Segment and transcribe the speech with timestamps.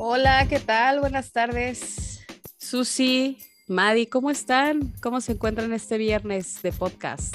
[0.00, 1.00] Hola, ¿qué tal?
[1.00, 2.24] Buenas tardes.
[2.56, 3.36] Susi,
[3.66, 4.94] Madi, ¿cómo están?
[5.02, 7.34] ¿Cómo se encuentran este viernes de podcast?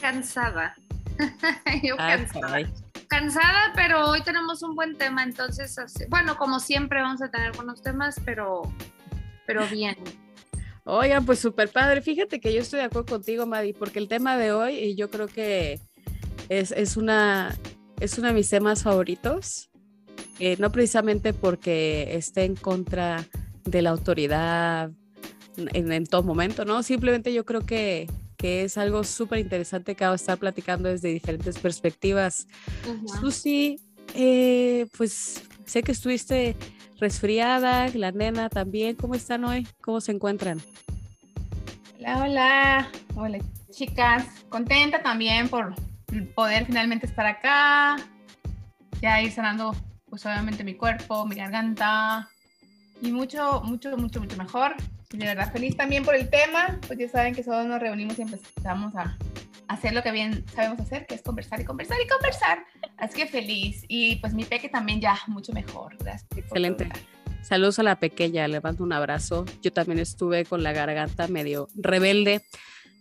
[0.00, 0.76] Cansada.
[1.82, 2.70] Yo cansada.
[3.08, 5.76] Cansada, pero hoy tenemos un buen tema, entonces,
[6.08, 8.62] bueno, como siempre vamos a tener buenos temas, pero,
[9.48, 9.96] pero bien.
[10.84, 12.00] Oigan, pues súper padre.
[12.00, 15.10] Fíjate que yo estoy de acuerdo contigo, Madi, porque el tema de hoy, y yo
[15.10, 15.80] creo que
[16.48, 17.52] es, es, una,
[17.98, 19.68] es uno de mis temas favoritos.
[20.38, 23.24] Eh, no precisamente porque esté en contra
[23.64, 24.90] de la autoridad
[25.56, 26.82] en, en todo momento, ¿no?
[26.82, 32.48] Simplemente yo creo que, que es algo súper interesante que estar platicando desde diferentes perspectivas.
[33.20, 33.80] Susi,
[34.14, 36.56] eh, pues sé que estuviste
[36.98, 38.96] resfriada, la nena también.
[38.96, 39.66] ¿Cómo están hoy?
[39.80, 40.60] ¿Cómo se encuentran?
[41.98, 42.90] Hola, hola.
[43.14, 43.38] Hola,
[43.70, 44.26] chicas.
[44.48, 45.74] Contenta también por
[46.34, 47.96] poder finalmente estar acá.
[49.00, 49.74] Ya ir sanando,
[50.14, 52.28] pues obviamente mi cuerpo, mi garganta.
[53.02, 54.76] Y mucho, mucho, mucho, mucho mejor.
[55.12, 56.78] Y de verdad feliz también por el tema.
[56.86, 59.18] Pues ya saben que solo nos reunimos y empezamos a
[59.66, 62.64] hacer lo que bien sabemos hacer, que es conversar y conversar y conversar.
[62.96, 63.84] Así que feliz.
[63.88, 65.96] Y pues mi peque también ya mucho mejor.
[65.98, 66.28] Gracias.
[66.36, 66.88] Excelente.
[67.42, 69.44] Saludos a la pequeña, le mando un abrazo.
[69.62, 72.40] Yo también estuve con la garganta medio rebelde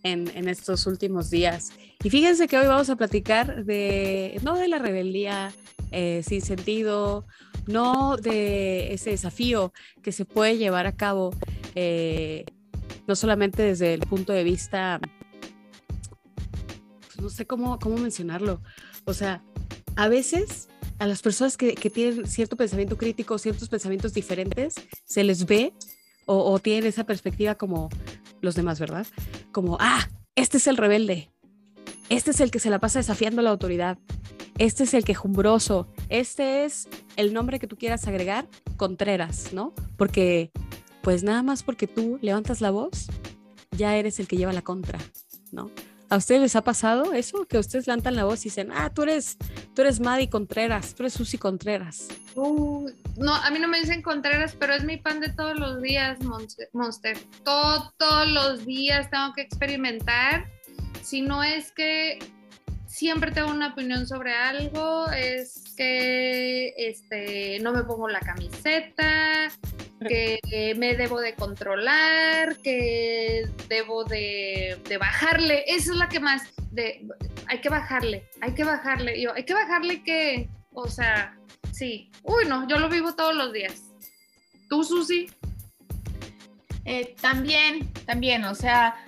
[0.01, 1.73] en, en, estos últimos días.
[2.03, 5.53] Y fíjense que hoy vamos a platicar de, no de la rebeldía
[5.93, 7.25] eh, sin sentido,
[7.67, 11.33] no de ese desafío que se puede llevar a cabo,
[11.75, 12.45] eh,
[13.07, 14.99] no solamente desde el punto de vista
[17.23, 18.61] no sé cómo, cómo mencionarlo.
[19.05, 19.41] O sea,
[19.95, 20.67] a veces
[20.99, 25.73] a las personas que, que, tienen cierto pensamiento crítico, ciertos pensamientos diferentes, se les ve
[26.25, 27.89] o, o, tienen esa perspectiva como
[28.41, 29.07] los demás, ¿verdad?
[29.51, 31.31] Como, ah, este es el rebelde,
[32.09, 33.97] este es el que se la pasa desafiando a la autoridad,
[34.57, 39.73] este es el quejumbroso, este es el nombre que tú quieras agregar, Contreras, ¿no?
[39.97, 40.51] Porque,
[41.01, 43.07] pues nada más porque tú levantas la voz,
[43.71, 44.99] ya eres el que lleva la contra,
[45.51, 45.71] ¿no?
[46.13, 47.47] ¿A ustedes les ha pasado eso?
[47.47, 49.35] Que ustedes levantan la voz y dicen, ah, tú eres,
[49.73, 52.07] tú eres Maddie Contreras, tú eres Susi Contreras.
[52.35, 55.81] Uh, no, a mí no me dicen Contreras, pero es mi pan de todos los
[55.81, 56.19] días,
[56.73, 57.17] Monster.
[57.43, 60.45] Todo, todos los días tengo que experimentar.
[61.01, 62.19] Si no es que
[62.93, 69.51] siempre tengo una opinión sobre algo, es que este, no me pongo la camiseta,
[70.07, 70.39] que
[70.77, 77.07] me debo de controlar, que debo de, de, bajarle, eso es la que más, de,
[77.47, 81.35] hay que bajarle, hay que bajarle, yo, hay que bajarle que, o sea,
[81.71, 83.81] sí, uy no, yo lo vivo todos los días.
[84.69, 85.31] ¿Tú, Susi?
[86.85, 89.03] Eh, también, también, o sea,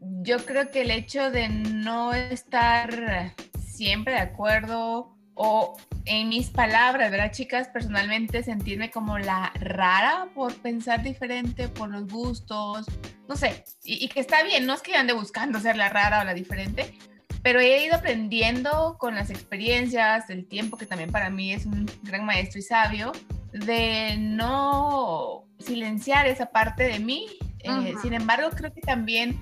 [0.00, 7.10] yo creo que el hecho de no estar siempre de acuerdo o en mis palabras,
[7.10, 7.68] ¿verdad, chicas?
[7.68, 12.86] Personalmente sentirme como la rara por pensar diferente, por los gustos,
[13.28, 16.20] no sé, y, y, que está bien, no es que ande buscando ser la rara
[16.20, 16.94] o la diferente,
[17.42, 21.90] pero he ido aprendiendo con las experiencias, el tiempo que también para mí es un
[22.02, 23.12] gran maestro y sabio,
[23.52, 27.26] de no silenciar esa parte de mí.
[27.60, 29.40] Eh, sin embargo, creo que también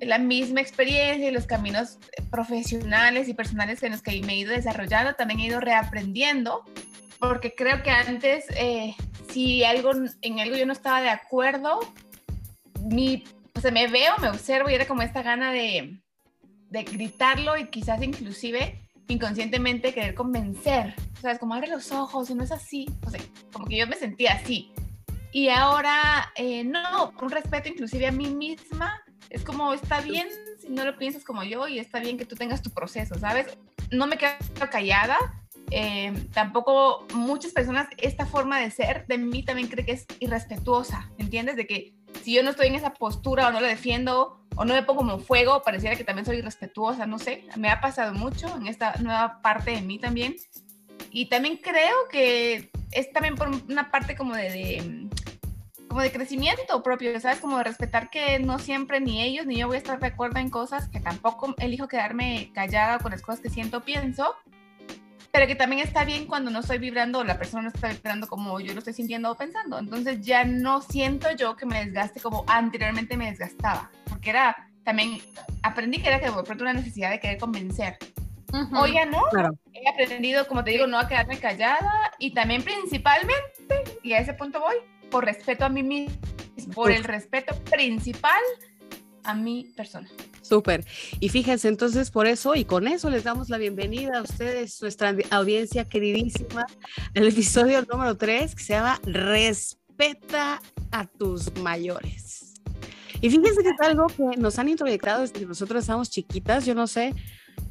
[0.00, 1.98] la misma experiencia y los caminos
[2.30, 6.64] profesionales y personales en los que me he ido desarrollando, también he ido reaprendiendo,
[7.18, 8.94] porque creo que antes, eh,
[9.30, 11.80] si algo, en algo yo no estaba de acuerdo,
[12.82, 13.24] mi,
[13.54, 16.00] o sea, me veo, me observo y era como esta gana de,
[16.70, 21.38] de gritarlo y quizás inclusive inconscientemente querer convencer, ¿sabes?
[21.38, 23.20] Como abre los ojos, no es así, o sea,
[23.52, 24.72] como que yo me sentía así.
[25.32, 30.28] Y ahora, eh, no, un respeto inclusive a mí misma, es como, está bien
[30.60, 33.46] si no lo piensas como yo y está bien que tú tengas tu proceso, ¿sabes?
[33.90, 34.32] No me quedo
[34.70, 35.16] callada.
[35.72, 41.10] Eh, tampoco muchas personas, esta forma de ser de mí también cree que es irrespetuosa,
[41.18, 41.54] ¿entiendes?
[41.54, 44.74] De que si yo no estoy en esa postura o no lo defiendo o no
[44.74, 47.44] me pongo como fuego, pareciera que también soy irrespetuosa, no sé.
[47.56, 50.36] Me ha pasado mucho en esta nueva parte de mí también.
[51.12, 55.08] Y también creo que es también por una parte como de, de
[55.90, 57.40] como de crecimiento propio, ¿sabes?
[57.40, 60.38] Como de respetar que no siempre ni ellos ni yo voy a estar de acuerdo
[60.38, 64.36] en cosas, que tampoco elijo quedarme callada con las cosas que siento, pienso,
[65.32, 68.28] pero que también está bien cuando no estoy vibrando o la persona no está vibrando
[68.28, 69.80] como yo lo estoy sintiendo o pensando.
[69.80, 75.18] Entonces ya no siento yo que me desgaste como anteriormente me desgastaba, porque era también,
[75.64, 77.98] aprendí que era que de pronto una necesidad de querer convencer.
[78.52, 78.82] Uh -huh.
[78.82, 79.58] Hoy ya no, claro.
[79.72, 84.34] he aprendido, como te digo, no a quedarme callada y también principalmente, y a ese
[84.34, 84.76] punto voy,
[85.10, 86.20] por respeto a mí mismo,
[86.74, 88.40] por el respeto principal
[89.24, 90.08] a mi persona.
[90.42, 90.84] Súper.
[91.20, 95.14] Y fíjense, entonces por eso y con eso les damos la bienvenida a ustedes, nuestra
[95.30, 96.66] audiencia queridísima,
[97.14, 100.60] el episodio número 3 que se llama Respeta
[100.90, 102.54] a tus mayores.
[103.20, 106.74] Y fíjense que es algo que nos han introyectado desde que nosotros estábamos chiquitas, yo
[106.74, 107.14] no sé,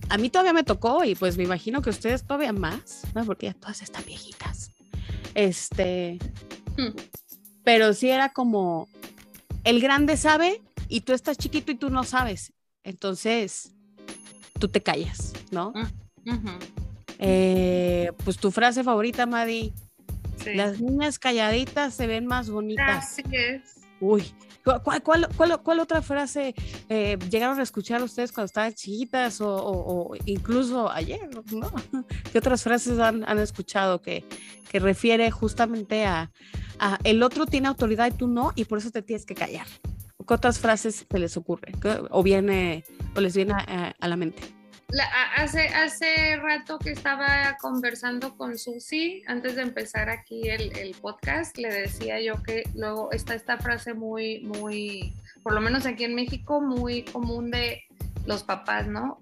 [0.09, 3.25] a mí todavía me tocó y pues me imagino que ustedes todavía más, ¿no?
[3.25, 4.71] Porque ya todas están viejitas.
[5.33, 6.18] Este,
[6.77, 6.95] hmm.
[7.63, 8.88] Pero sí era como,
[9.63, 12.53] el grande sabe y tú estás chiquito y tú no sabes.
[12.83, 13.71] Entonces,
[14.59, 15.71] tú te callas, ¿no?
[16.25, 16.59] Mm,
[17.19, 19.73] eh, pues tu frase favorita, Madi.
[20.45, 23.03] Las niñas calladitas se ven más bonitas.
[23.03, 23.61] Así es.
[24.00, 24.23] Uy,
[24.83, 26.54] ¿cuál, otra frase
[26.89, 31.71] eh, llegaron a escuchar ustedes cuando estaban chiquitas o, incluso ayer, ¿no?
[32.31, 34.24] ¿Qué otras frases han, escuchado que,
[34.71, 36.31] refiere justamente a,
[36.77, 39.66] a el otro tiene autoridad y tú no y por eso te tienes que callar?
[40.27, 41.71] ¿Qué otras frases se les ocurre
[42.12, 42.83] o viene
[43.16, 44.58] o les viene a, la mente?
[45.36, 51.57] Hace, hace rato que estaba conversando con Susi, antes de empezar aquí el, el, podcast,
[51.57, 55.13] le decía yo que luego está esta frase muy, muy,
[55.44, 57.83] por lo menos aquí en México, muy común de
[58.25, 59.21] los papás, ¿no?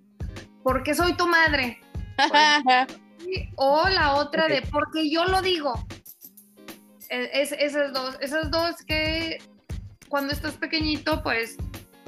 [0.64, 1.80] Porque soy tu madre.
[3.56, 5.74] o la otra de porque yo lo digo.
[7.10, 9.40] E, es, esas dos, esas dos que
[10.10, 11.58] cuando estás pequeñito, pues,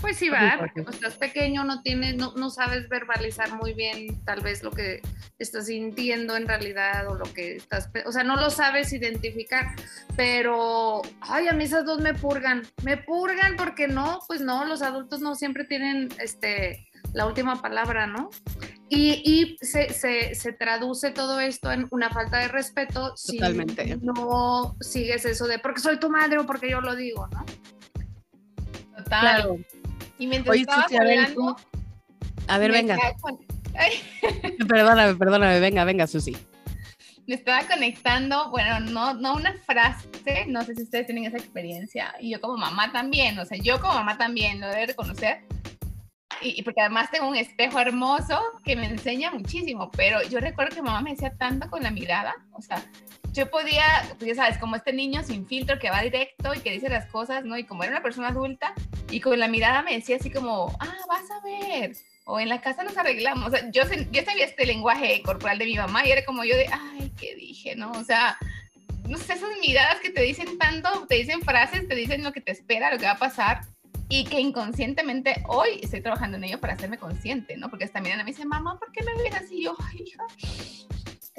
[0.02, 4.42] pues sí va, porque estás pequeño no tienes, no, no sabes verbalizar muy bien tal
[4.42, 5.02] vez lo que
[5.38, 9.68] estás sintiendo en realidad o lo que estás, o sea, no lo sabes identificar,
[10.16, 14.82] pero, ay, a mí esas dos me purgan, me purgan porque no, pues no, los
[14.82, 18.30] adultos no siempre tienen, este, la última palabra, ¿no?
[18.90, 23.84] Y, y se, se, se, traduce todo esto en una falta de respeto Totalmente.
[23.84, 27.46] si no sigues eso de porque soy tu madre o porque yo lo digo, ¿no?
[29.06, 29.58] Claro.
[30.20, 31.56] Y mientras estaba hablando,
[32.48, 32.98] a ver, venga.
[34.68, 36.36] perdóname, perdóname, venga, venga, Susi.
[37.26, 40.10] Me estaba conectando, bueno, no, no una frase,
[40.48, 43.80] no sé si ustedes tienen esa experiencia, y yo como mamá también, o sea, yo
[43.80, 45.42] como mamá también lo debo reconocer,
[46.42, 50.82] y, porque además tengo un espejo hermoso que me enseña muchísimo, pero yo recuerdo que
[50.82, 52.84] mamá me decía tanto con la mirada, o sea,
[53.34, 53.84] yo podía,
[54.18, 57.06] pues ya sabes, como este niño sin filtro que va directo y que dice las
[57.08, 57.58] cosas, ¿no?
[57.58, 58.74] Y como era una persona adulta,
[59.12, 61.96] y con la mirada me decía así como, ah, vas a ver,
[62.26, 63.48] o en la casa nos arreglamos.
[63.48, 66.56] O sea, yo, yo sabía este lenguaje corporal de mi mamá y era como yo
[66.56, 67.92] de, ay, ¿qué dije, no?
[67.92, 68.38] O sea,
[69.08, 72.42] no sé, esas miradas que te dicen tanto, te dicen frases, te dicen lo que
[72.42, 73.62] te espera, lo que va a pasar
[74.10, 77.70] y que inconscientemente hoy estoy trabajando en ello para hacerme consciente, ¿no?
[77.70, 79.64] Porque esta mirada me dice, mamá, ¿por qué me ves así?
[79.64, 80.14] yo, ay,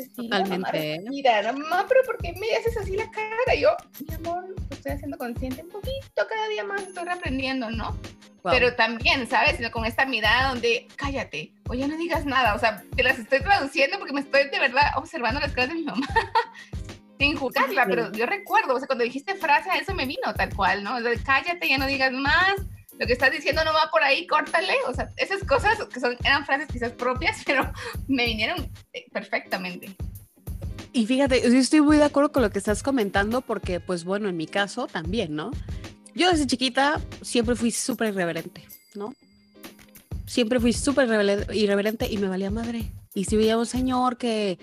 [0.01, 1.01] hija, Totalmente.
[1.09, 3.55] Mira, mamá, pero ¿por qué me haces así la cara?
[3.59, 3.71] Yo,
[4.07, 7.97] mi amor, estoy haciendo consciente un poquito, cada día más estoy reaprendiendo, ¿no?
[8.43, 9.59] Pero también, ¿sabes?
[9.71, 13.41] Con esta mirada donde, cállate, o ya no digas nada, o sea, te las estoy
[13.41, 16.07] traduciendo porque me estoy de verdad observando las caras de mi mamá.
[17.19, 20.55] sin juzgarla, pero yo recuerdo, o sea, cuando dijiste frase, a eso me vino tal
[20.55, 20.93] cual, ¿no?
[21.23, 22.55] cállate, ya no digas más,
[23.01, 24.75] lo que estás diciendo no va por ahí, córtale.
[24.87, 27.73] O sea, esas cosas que son, eran frases quizás propias, pero
[28.07, 29.97] me vinieron eh, perfectamente.
[30.93, 34.29] Y fíjate, yo estoy muy de acuerdo con lo que estás comentando porque, pues bueno,
[34.29, 35.51] en mi caso también, ¿no?
[36.15, 39.15] Yo desde chiquita siempre fui súper irreverente, ¿no?
[40.27, 41.07] Siempre fui súper
[41.53, 42.91] irreverente y me valía madre.
[43.15, 44.59] Y si veía un señor que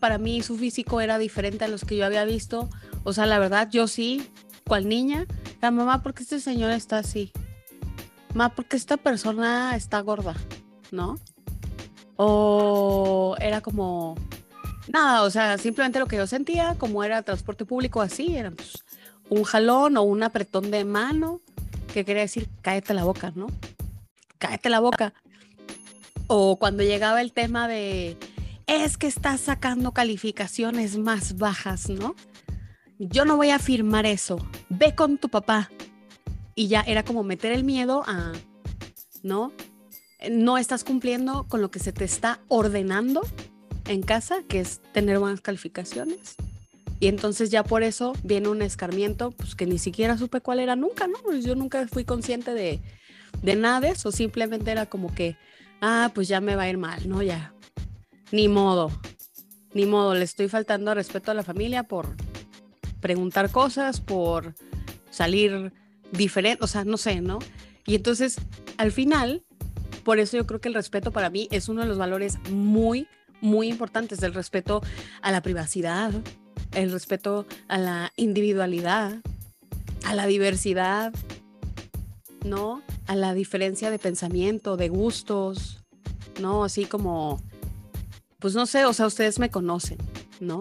[0.00, 2.70] para mí su físico era diferente a los que yo había visto,
[3.02, 4.30] o sea, la verdad, yo sí
[4.66, 5.26] cual niña,
[5.70, 7.32] mamá, ¿por qué este señor está así?
[8.34, 10.34] Mamá, porque esta persona está gorda?
[10.90, 11.16] ¿No?
[12.16, 14.16] O era como,
[14.88, 18.84] nada, o sea, simplemente lo que yo sentía, como era transporte público así, era pues,
[19.28, 21.40] un jalón o un apretón de mano,
[21.92, 23.46] que quería decir, cállate la boca, ¿no?
[24.38, 25.14] Cállate la boca.
[26.26, 28.16] O cuando llegaba el tema de,
[28.66, 32.14] es que estás sacando calificaciones más bajas, ¿no?
[33.10, 35.70] Yo no voy a firmar eso, ve con tu papá.
[36.54, 38.32] Y ya era como meter el miedo a,
[39.22, 39.52] ¿no?
[40.30, 43.22] No estás cumpliendo con lo que se te está ordenando
[43.86, 46.36] en casa, que es tener buenas calificaciones.
[47.00, 50.76] Y entonces ya por eso viene un escarmiento, pues que ni siquiera supe cuál era
[50.76, 51.18] nunca, ¿no?
[51.22, 52.80] Pues yo nunca fui consciente de,
[53.42, 55.36] de nada de eso, simplemente era como que,
[55.80, 57.20] ah, pues ya me va a ir mal, ¿no?
[57.20, 57.52] Ya,
[58.30, 58.90] ni modo,
[59.74, 62.14] ni modo, le estoy faltando respeto a la familia por,
[63.04, 64.54] preguntar cosas, por
[65.10, 65.74] salir
[66.10, 67.38] diferente, o sea, no sé, ¿no?
[67.84, 68.36] Y entonces,
[68.78, 69.44] al final,
[70.04, 73.06] por eso yo creo que el respeto para mí es uno de los valores muy,
[73.42, 74.80] muy importantes, el respeto
[75.20, 76.12] a la privacidad,
[76.72, 79.20] el respeto a la individualidad,
[80.06, 81.12] a la diversidad.
[82.42, 82.82] ¿no?
[83.06, 85.82] A la diferencia de pensamiento, de gustos,
[86.42, 86.62] ¿no?
[86.62, 87.40] Así como,
[88.38, 89.96] pues no sé, o sea, ustedes me conocen,
[90.40, 90.60] ¿no?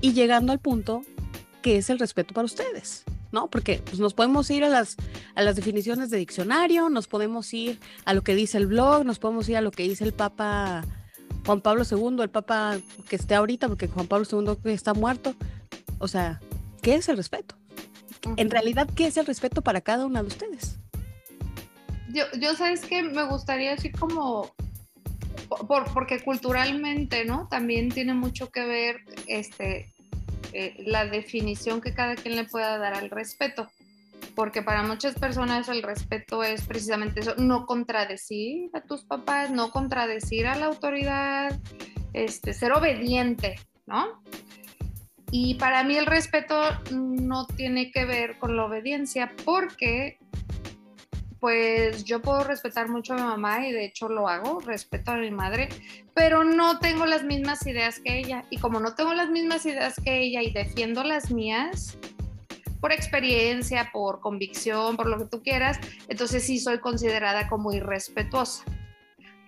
[0.00, 1.02] Y llegando al punto
[1.60, 3.48] que es el respeto para ustedes, ¿no?
[3.48, 4.96] Porque pues, nos podemos ir a las,
[5.34, 9.18] a las definiciones de diccionario, nos podemos ir a lo que dice el blog, nos
[9.18, 10.84] podemos ir a lo que dice el Papa
[11.44, 15.34] Juan Pablo II, el Papa que esté ahorita, porque Juan Pablo II está muerto.
[15.98, 16.40] O sea,
[16.82, 17.56] ¿qué es el respeto?
[18.36, 20.78] En realidad, ¿qué es el respeto para cada una de ustedes?
[22.12, 24.52] Yo, yo sabes que me gustaría así como,
[25.66, 27.48] por, porque culturalmente, ¿no?
[27.48, 29.92] También tiene mucho que ver este,
[30.52, 33.68] eh, la definición que cada quien le pueda dar al respeto.
[34.34, 39.70] Porque para muchas personas el respeto es precisamente eso, no contradecir a tus papás, no
[39.70, 41.58] contradecir a la autoridad,
[42.12, 44.22] este, ser obediente, ¿no?
[45.32, 50.18] Y para mí el respeto no tiene que ver con la obediencia porque
[51.40, 55.16] pues yo puedo respetar mucho a mi mamá y de hecho lo hago, respeto a
[55.16, 55.70] mi madre,
[56.14, 58.44] pero no tengo las mismas ideas que ella.
[58.50, 61.96] Y como no tengo las mismas ideas que ella y defiendo las mías,
[62.80, 65.78] por experiencia, por convicción, por lo que tú quieras,
[66.08, 68.64] entonces sí soy considerada como irrespetuosa.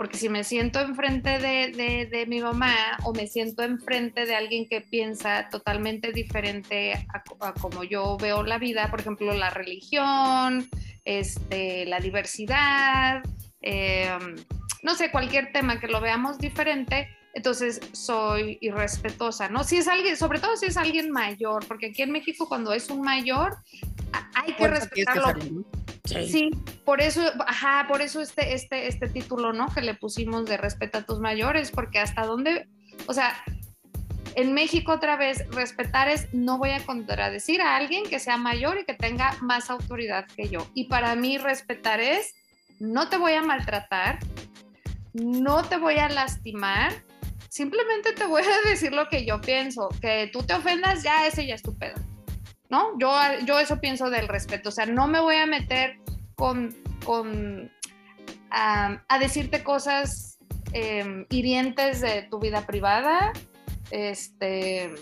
[0.03, 4.69] Porque si me siento enfrente de, de, mi mamá o me siento enfrente de alguien
[4.69, 10.69] que piensa totalmente diferente a, a como yo veo la vida, por ejemplo, la religión,
[11.05, 13.23] este, la diversidad,
[13.61, 14.35] em,
[14.83, 19.63] no sé, cualquier tema que lo veamos diferente, entonces soy irrespetuosa, ¿no?
[19.63, 22.91] Si es alguien, sobre todo si es alguien mayor, porque aquí en México cuando es
[22.91, 23.57] un mayor
[24.35, 25.65] hay que respetarlo.
[26.05, 26.51] Sí.
[26.85, 29.69] por eso, ajá, por eso este, este, este título, ¿no?
[29.73, 32.69] Que le pusimos de respeta a tus mayores, porque hasta dónde,
[33.07, 33.35] o sea,
[34.35, 38.79] en México otra vez, respetar es no voy a contradecir a alguien que sea mayor
[38.79, 40.67] y que tenga más autoridad que yo.
[40.75, 42.35] Y para mí respetar es
[42.81, 44.19] no te voy a maltratar,
[45.13, 46.93] no te voy a lastimar,
[47.49, 51.47] simplemente te voy a decir lo que yo pienso, que tú te ofendas, ya ese
[51.47, 51.95] ya es tu pedo.
[52.73, 52.99] ¿No?
[52.99, 53.13] Yo,
[53.45, 55.99] yo eso pienso del respeto, o sea, no me voy a meter
[56.37, 56.75] con,
[57.05, 57.71] con
[58.51, 60.39] a decirte cosas
[60.73, 63.35] em, hirientes de tu vida privada,
[63.91, 64.95] este,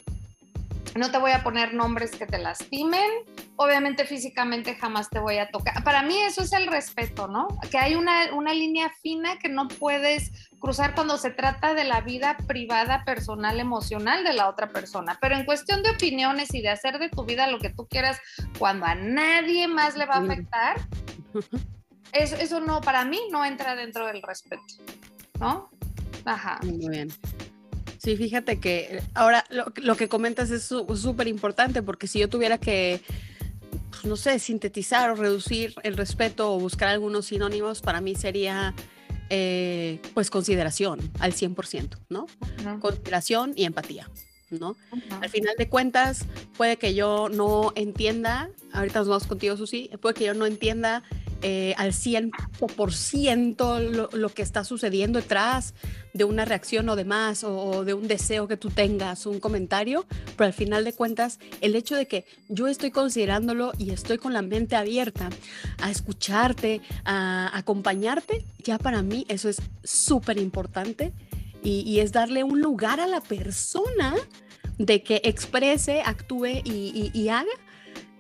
[1.00, 3.10] no te voy a poner nombres que te lastimen,
[3.56, 5.82] obviamente físicamente jamás te voy a tocar.
[5.82, 7.48] Para mí eso es el respeto, ¿no?
[7.70, 12.02] Que hay una, una, línea fina que no puedes cruzar cuando se trata de la
[12.02, 15.16] vida privada, personal, emocional de la otra persona.
[15.22, 18.20] Pero en cuestión de opiniones y de hacer de tu vida lo que tú quieras
[18.58, 20.76] cuando a nadie más le va a afectar,
[22.12, 24.62] eso, eso no, para mí no entra dentro del respeto,
[25.38, 25.70] ¿no?
[26.26, 26.60] Ajá.
[26.62, 27.08] Muy bien.
[28.02, 33.02] Sí, fíjate que ahora lo, que comentas es súper importante porque si yo tuviera que,
[33.90, 38.74] pues, no sé, sintetizar o reducir el respeto o buscar algunos sinónimos, para mí sería
[39.28, 42.26] eh, pues consideración al 100%, ¿no?
[42.80, 44.08] Consideración y empatía.
[44.50, 44.76] ¿no?
[45.20, 46.24] Al final de cuentas,
[46.56, 51.04] puede que yo no entienda, ahorita nos vamos contigo, Susi, puede que yo no entienda
[51.42, 55.74] eh, al 100% lo, lo que está sucediendo detrás
[56.12, 60.06] de una reacción o demás, o, de un deseo que tú tengas, un comentario,
[60.36, 64.32] pero al final de cuentas, el hecho de que yo estoy considerándolo y estoy con
[64.32, 65.30] la mente abierta
[65.80, 71.12] a escucharte, a acompañarte, ya para mí eso es súper importante
[71.62, 74.14] y, es darle un lugar a la persona
[74.78, 77.50] de que exprese, actúe y, haga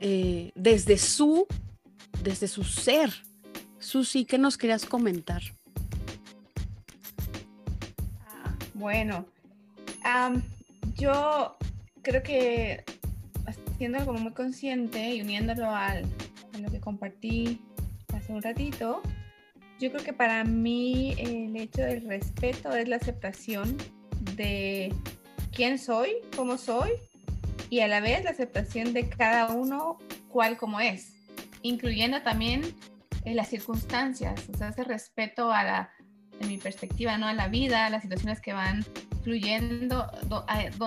[0.00, 1.46] eh, desde su
[2.22, 3.10] desde su ser.
[3.78, 5.42] Susi, ¿qué nos querías comentar?
[8.74, 9.26] Bueno,
[10.96, 11.56] yo
[12.02, 12.84] creo que
[13.46, 16.04] haciendo algo muy consciente y uniéndolo al,
[16.54, 17.60] a lo que compartí
[18.14, 19.02] hace un ratito,
[19.78, 23.76] yo creo que para mí el hecho del respeto es la aceptación
[24.36, 24.92] de
[25.52, 26.90] quién soy, cómo soy
[27.70, 29.98] y a la vez la aceptación de cada uno
[30.28, 31.19] cual como es
[31.62, 32.62] incluyendo también
[33.24, 35.90] eh, las circunstancias, o sea, ese respeto a la,
[36.40, 37.26] en mi perspectiva, ¿no?
[37.26, 38.84] A la vida, a las situaciones que van
[39.22, 40.10] fluyendo,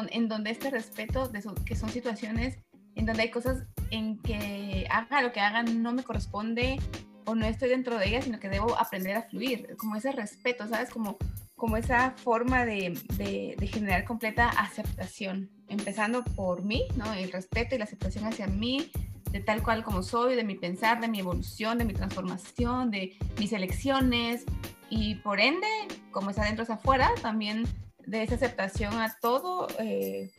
[0.09, 2.57] en donde este respeto, de que son situaciones
[2.95, 6.79] en donde hay cosas en que haga lo que hagan no me corresponde
[7.25, 10.67] o no estoy dentro de ellas, sino que debo aprender a fluir, como ese respeto,
[10.67, 10.89] ¿sabes?
[10.89, 11.17] Como,
[11.55, 17.13] como esa forma de, de, de generar completa aceptación, empezando por mí, ¿no?
[17.13, 18.91] El respeto y la aceptación hacia mí,
[19.33, 23.17] de tal cual como soy, de mi pensar, de mi evolución, de mi transformación, de
[23.39, 24.45] mis elecciones
[24.91, 25.67] y por ende,
[26.11, 27.63] como es adentro es afuera, también
[28.05, 30.31] de esa aceptación a todo eh,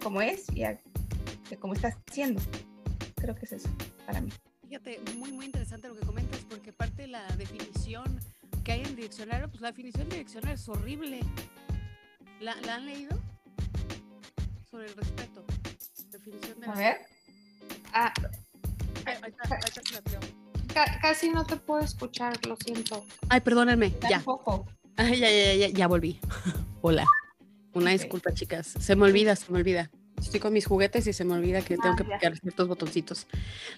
[0.00, 0.80] como es y a,
[1.50, 2.40] de cómo está siendo.
[3.16, 3.68] Creo que es eso
[4.06, 4.30] para mí.
[4.68, 8.20] Fíjate, muy, muy interesante lo que comentas, porque parte de la definición
[8.62, 11.20] que hay en diccionario, pues la definición del diccionario es horrible.
[12.38, 13.18] ¿La, ¿la han leído?
[14.70, 15.44] Sobre el respeto.
[16.12, 17.17] Definición de A ver.
[18.00, 18.12] Ah,
[21.02, 23.04] casi no te puedo escuchar, lo siento.
[23.28, 24.22] Ay, perdónenme, ya.
[24.96, 26.20] Ay, ya, ya, ya, ya volví.
[26.82, 27.04] Hola.
[27.72, 28.68] Una disculpa, chicas.
[28.78, 29.90] Se me olvida, se me olvida.
[30.16, 32.14] Estoy con mis juguetes y se me olvida que tengo Ah, que ya.
[32.18, 33.26] picar ciertos botoncitos.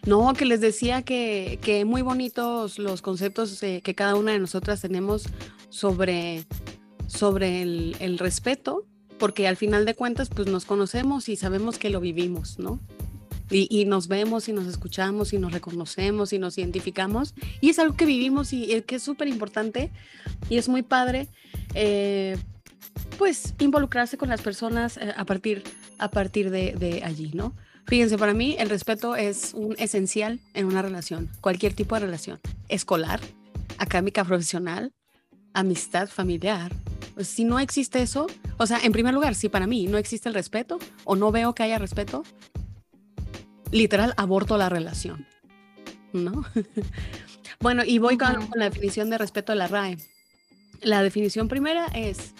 [0.06, 4.38] No, que les decía que, que muy bonitos los conceptos eh, que cada una de
[4.38, 5.24] nosotras tenemos
[5.70, 6.44] sobre,
[7.06, 8.86] sobre el, el respeto,
[9.18, 12.80] porque al final de cuentas, pues nos conocemos y sabemos que lo vivimos, ¿no?
[13.50, 17.34] Y, y nos vemos y nos escuchamos y nos reconocemos y nos identificamos.
[17.60, 19.90] Y es algo que vivimos y eh, que es súper importante
[20.48, 21.28] y es muy padre,
[21.74, 22.36] eh,
[23.18, 25.64] pues, involucrarse con las personas eh, a partir,
[25.98, 27.54] a partir de, de allí, ¿no?
[27.86, 32.38] Fíjense, para mí el respeto es un esencial en una relación, cualquier tipo de relación,
[32.68, 33.20] escolar,
[33.78, 34.92] académica, profesional,
[35.54, 36.72] amistad, familiar.
[37.18, 38.26] Si no existe eso,
[38.58, 41.54] o sea, en primer lugar, si para mí no existe el respeto o no veo
[41.54, 42.22] que haya respeto,
[43.70, 45.26] literal aborto la relación,
[46.12, 46.44] ¿no?
[47.60, 49.98] bueno, y voy con, la definición de respeto de la RAE.
[50.82, 52.34] La definición primera es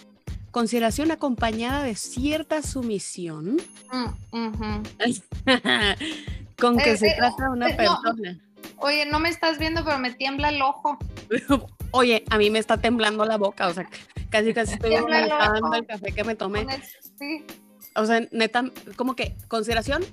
[0.51, 3.59] consideración acompañada de cierta sumisión
[4.33, 4.83] Mm,
[6.61, 8.01] con que Eh, se eh, trata de una eh, no.
[8.03, 8.39] persona.
[8.77, 10.99] Oye, no me estás viendo, pero me tiembla el ojo.
[11.93, 13.89] Oye, a mí me está temblando la boca, o sea,
[14.31, 16.67] casi casi estoy Tiembla el café que me tomé.
[17.19, 17.45] Sí.
[17.97, 18.65] O sea, neta,
[18.97, 20.05] como que consideración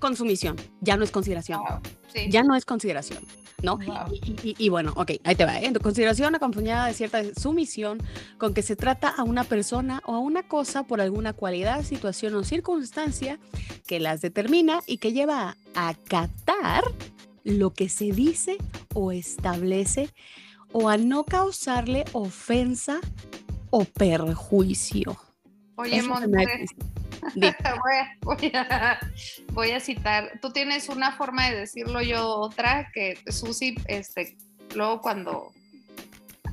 [0.00, 1.60] con sumisión, ya no es consideración.
[1.60, 1.78] Wow,
[2.12, 2.28] sí.
[2.30, 3.20] ya no es consideración,
[3.62, 3.76] ¿no?
[3.76, 4.12] Wow.
[4.12, 5.72] Y, y- y bueno, ok, ahí te va, ¿eh?
[5.80, 7.98] Consideración acompañada de cierta sumisión
[8.38, 12.34] con que se trata a una persona o a una cosa por alguna cualidad, situación
[12.34, 13.38] o circunstancia
[13.86, 16.82] que las determina y que lleva a acatar
[17.44, 18.56] lo que se dice
[18.94, 20.10] o establece
[20.72, 23.00] o a no causarle ofensa
[23.70, 25.16] o perjuicio.
[25.76, 26.08] Oye, Eso
[27.34, 29.00] voy a, voy, a,
[29.52, 30.38] voy a citar.
[30.40, 34.36] Tú tienes una forma de decirlo, yo otra, que Susi, este,
[34.74, 35.52] luego cuando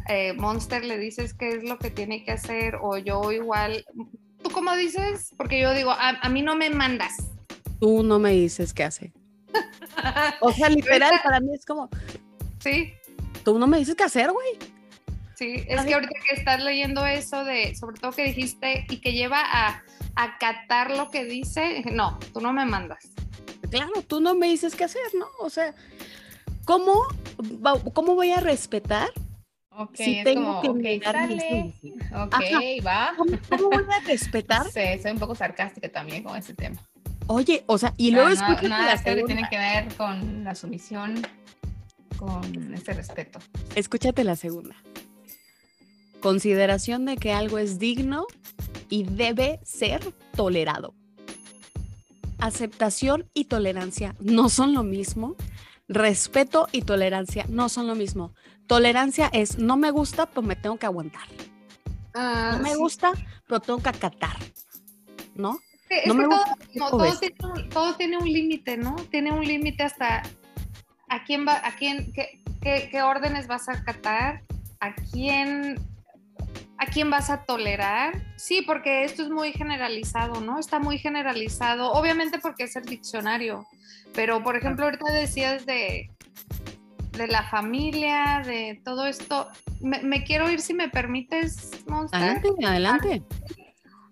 [0.10, 3.86] eh, Monster le dices qué es lo que tiene que hacer, o yo igual.
[4.44, 5.34] ¿Tú cómo dices?
[5.38, 7.14] Porque yo digo, a, a mí no me mandas.
[7.80, 9.12] Tú no me dices qué hacer.
[10.42, 11.90] O sea, literal, para mí es como,
[12.60, 12.94] Sí,
[13.44, 14.48] tú no me dices qué hacer, güey.
[15.36, 15.64] sí.
[15.68, 19.42] Es que ahorita que estás leyendo eso de, sobre todo que dijiste, y que lleva
[19.42, 19.84] a
[20.18, 23.08] acatar lo que dice, no, tú no me mandas.
[23.70, 25.28] Claro, tú no me dices qué hacer, ¿no?
[25.40, 25.74] O sea,
[26.66, 27.04] ¿cómo,
[27.94, 29.10] cómo voy a respetar?
[29.70, 31.74] Ok, Si tengo como, que ok, negar mi sale.
[32.16, 33.14] Ok, va.
[33.16, 34.66] ¿Cómo, cómo voy a respetar?
[34.74, 36.78] Sí, soy un poco sarcástica también con ese tema.
[37.28, 39.26] Oye, o sea, y luego Ah, no- nada la que segunda.
[39.28, 41.22] tiene que ver con la sumisión,
[42.18, 43.38] con ese respeto.
[43.76, 44.76] Escúchate la segunda.
[46.22, 48.26] Consideración de que algo es digno
[48.90, 50.94] y debe ser tolerado.
[52.40, 55.36] Aceptación y tolerancia no son lo mismo.
[55.88, 58.34] Respeto y tolerancia no son lo mismo.
[58.68, 61.28] Tolerancia es no me gusta, pues me tengo que aguantar.
[62.14, 62.78] No me Ah, Sí.
[62.78, 63.12] gusta,
[63.48, 64.36] pero tengo que acatar.
[65.36, 65.60] ¿No?
[65.90, 67.20] Es No que me todo, gusta no, o todo ves.
[67.20, 68.96] tiene, un- todo tiene un límite, ¿no?
[69.10, 70.24] Tiene un límite hasta
[71.10, 74.44] a quién va, a quién, qué, qué- qué órdenes vas a acatar,
[74.82, 75.80] a quién,
[76.78, 78.14] a quién vas a tolerar.
[78.36, 80.60] Sí, porque esto es muy generalizado, ¿no?
[80.60, 83.66] Está muy generalizado, obviamente porque es el diccionario,
[84.14, 86.10] pero por ejemplo ahorita decías de
[87.18, 89.50] de la familia, de todo esto.
[89.82, 93.24] Me, me quiero ir, si me permites, Monster Adelante, adelante.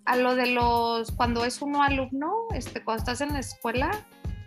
[0.06, 3.92] a lo de los, cuando es uno alumno, este, cuando estás en la escuela,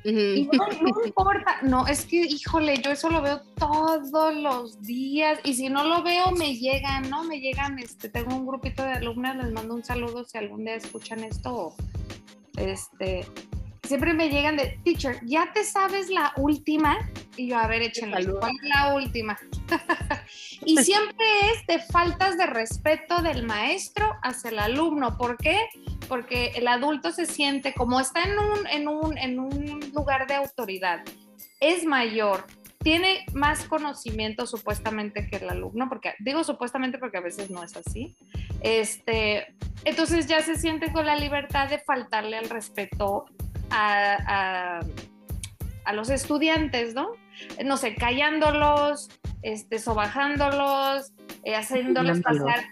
[0.08, 5.38] y no, no importa, no, es que, híjole, yo eso lo veo todos los días,
[5.44, 7.24] y si no lo veo, me llegan, ¿no?
[7.24, 10.76] Me llegan, este, tengo un grupito de alumnas, les mando un saludo si algún día
[10.76, 11.76] escuchan esto, o,
[12.56, 13.26] este,
[13.88, 16.98] siempre me llegan de, teacher, ¿ya te sabes la última?
[17.36, 18.40] Y yo, a ver, échenle, saludo.
[18.40, 19.38] ¿cuál es la última?
[20.64, 25.16] y siempre es de faltas de respeto del maestro hacia el alumno.
[25.16, 25.58] ¿Por qué?
[26.08, 30.34] Porque el adulto se siente como está en un, en un, en un lugar de
[30.34, 31.02] autoridad,
[31.60, 32.44] es mayor,
[32.78, 37.76] tiene más conocimiento supuestamente que el alumno, porque digo supuestamente porque a veces no es
[37.76, 38.16] así.
[38.60, 43.26] Este, entonces ya se siente con la libertad de faltarle al respeto
[43.70, 44.80] a, a-
[45.84, 47.08] a los estudiantes, ¿no?
[47.64, 49.08] No sé, callándolos,
[49.42, 51.12] este, sobajándolos,
[51.44, 52.20] eh, Humillándolos.
[52.20, 52.64] pasar.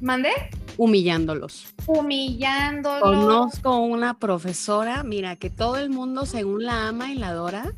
[0.00, 0.30] ¿Mandé?
[0.76, 1.72] Humillándolos.
[1.86, 3.00] Humillándolos.
[3.00, 7.70] Conozco una profesora, mira, que todo el mundo según la ama y la adora,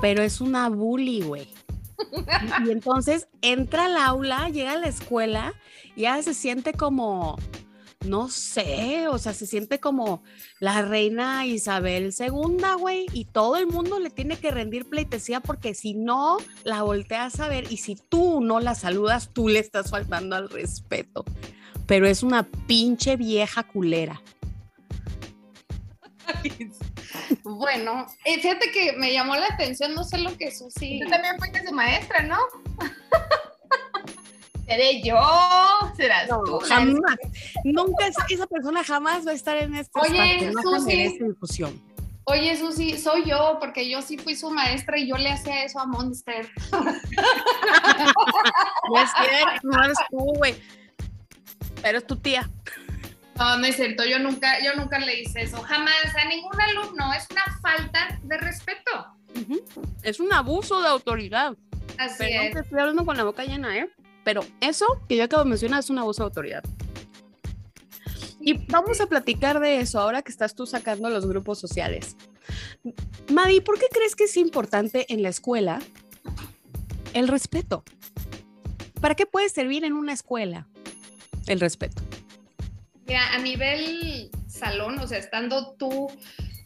[0.00, 1.48] pero es una bully, güey.
[2.64, 5.54] Y, y entonces entra al aula, llega a la escuela
[5.94, 7.38] y ya se siente como,
[8.04, 10.22] no sé, o sea, se siente como
[10.60, 12.30] la reina Isabel II,
[12.78, 17.40] güey, y todo el mundo le tiene que rendir pleitesía porque si no la volteas
[17.40, 21.24] a ver y si tú no la saludas, tú le estás faltando al respeto.
[21.86, 24.22] Pero es una pinche vieja culera.
[27.44, 31.00] Bueno, eh, fíjate que me llamó la atención, no sé lo que eso sí.
[31.02, 32.38] Tú también fuiste su maestra, ¿no?
[34.72, 35.20] ¿Seré yo?
[35.96, 36.58] ¿Serás No, tú?
[36.60, 36.94] jamás.
[37.62, 41.68] Nunca es- esa persona jamás va a estar en este Oye, Susi.
[42.24, 45.78] Oye, Susi, soy yo, porque yo sí fui su maestra y yo le hacía eso
[45.78, 46.48] a Monster.
[48.88, 50.54] No es cierto, no eres tú, güey.
[51.82, 52.48] Pero es tu tía.
[53.38, 57.12] No, no es cierto, yo nunca, yo nunca le hice eso, jamás a ningún alumno,
[57.12, 59.06] es una falta de respeto.
[60.02, 61.54] Es un abuso de autoridad.
[61.98, 62.54] Así Perdón es.
[62.54, 63.90] que estoy hablando con la boca llena, ¿eh?
[64.24, 66.62] Pero eso que yo acabo de mencionar es un abuso de autoridad.
[68.40, 72.16] Y vamos a platicar de eso ahora que estás tú sacando los grupos sociales.
[73.30, 75.80] Madi, ¿por qué crees que es importante en la escuela
[77.14, 77.84] el respeto?
[79.00, 80.66] ¿Para qué puede servir en una escuela
[81.46, 82.02] el respeto?
[83.06, 86.08] Mira, a nivel salón, o sea, estando tú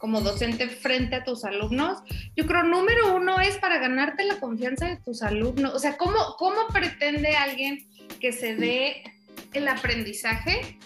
[0.06, 1.98] como docente frente a tus alumnos,
[2.36, 5.74] yo creo número uno es para ganarte la confianza de tus alumnos.
[5.74, 7.84] O sea, ¿cómo, cómo pretende alguien
[8.20, 9.02] que se dé
[9.52, 10.78] el aprendizaje?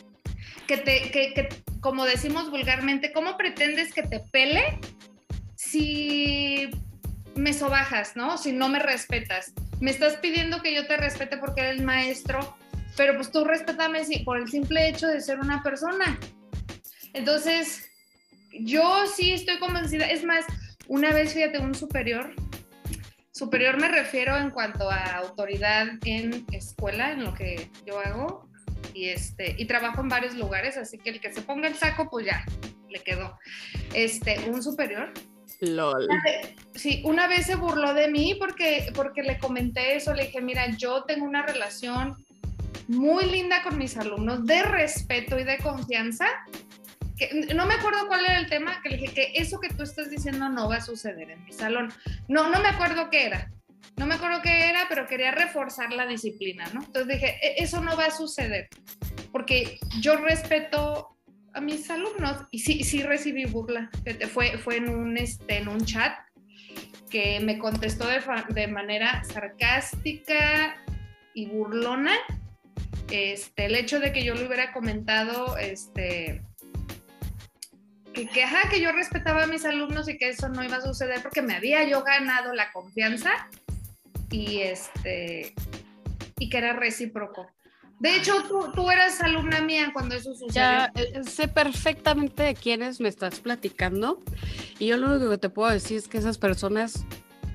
[0.66, 1.48] Que te, que, que,
[1.80, 4.78] como decimos vulgarmente, ¿cómo pretendes que te pele
[5.54, 6.70] si
[7.35, 8.38] me sobajas, ¿no?
[8.38, 9.52] Si no me respetas.
[9.80, 12.56] Me estás pidiendo que yo te respete porque eres maestro,
[12.96, 16.18] pero pues tú respétame por el simple hecho de ser una persona.
[17.12, 17.89] Entonces,
[18.52, 20.06] yo sí estoy convencida.
[20.06, 20.44] Es más,
[20.88, 22.34] una vez, fíjate, un superior,
[23.32, 28.48] superior me refiero en cuanto a autoridad en escuela, en lo que yo hago,
[28.94, 32.08] y, este, y trabajo en varios lugares, así que el que se ponga el saco,
[32.10, 32.44] pues ya,
[32.88, 33.38] le quedó.
[33.94, 35.12] Este, un superior
[35.60, 36.08] LOL.
[36.74, 40.70] Sí, una vez se burló de mí porque, porque le comenté eso, le dije, mira,
[40.76, 42.24] yo tengo una relación
[42.88, 46.26] muy linda con mis alumnos, de respeto y de confianza.
[47.54, 50.11] No me acuerdo cuál era el tema, que le dije que eso que tú estás
[50.11, 51.92] diciendo no va a suceder en mi salón.
[52.28, 53.50] No, no me acuerdo qué era.
[53.96, 56.83] No me acuerdo qué era, pero quería reforzar la disciplina, ¿no?
[56.85, 58.68] Entonces dije, "E- eso no va a suceder,
[59.33, 61.16] porque yo respeto
[61.52, 63.90] a mis alumnos y sí, sí recibí burla.
[64.33, 66.16] Fue, fue en, un, este, en un chat
[67.11, 68.22] que me contestó de,
[68.54, 70.76] de manera sarcástica
[71.35, 72.12] y burlona.
[73.11, 76.42] Este, el hecho de que yo le hubiera comentado este,
[78.12, 80.80] que, que, ajá, que yo respetaba a mis alumnos y que eso no iba a
[80.80, 83.30] suceder porque me había yo ganado la confianza
[84.30, 85.54] y, este,
[86.38, 87.46] y que era recíproco.
[88.00, 90.54] De hecho, tú, tú eras alumna mía cuando eso sucedió.
[90.54, 94.22] Ya eh, sé perfectamente de quiénes me estás platicando
[94.78, 97.04] y yo lo único que te puedo decir es que esas personas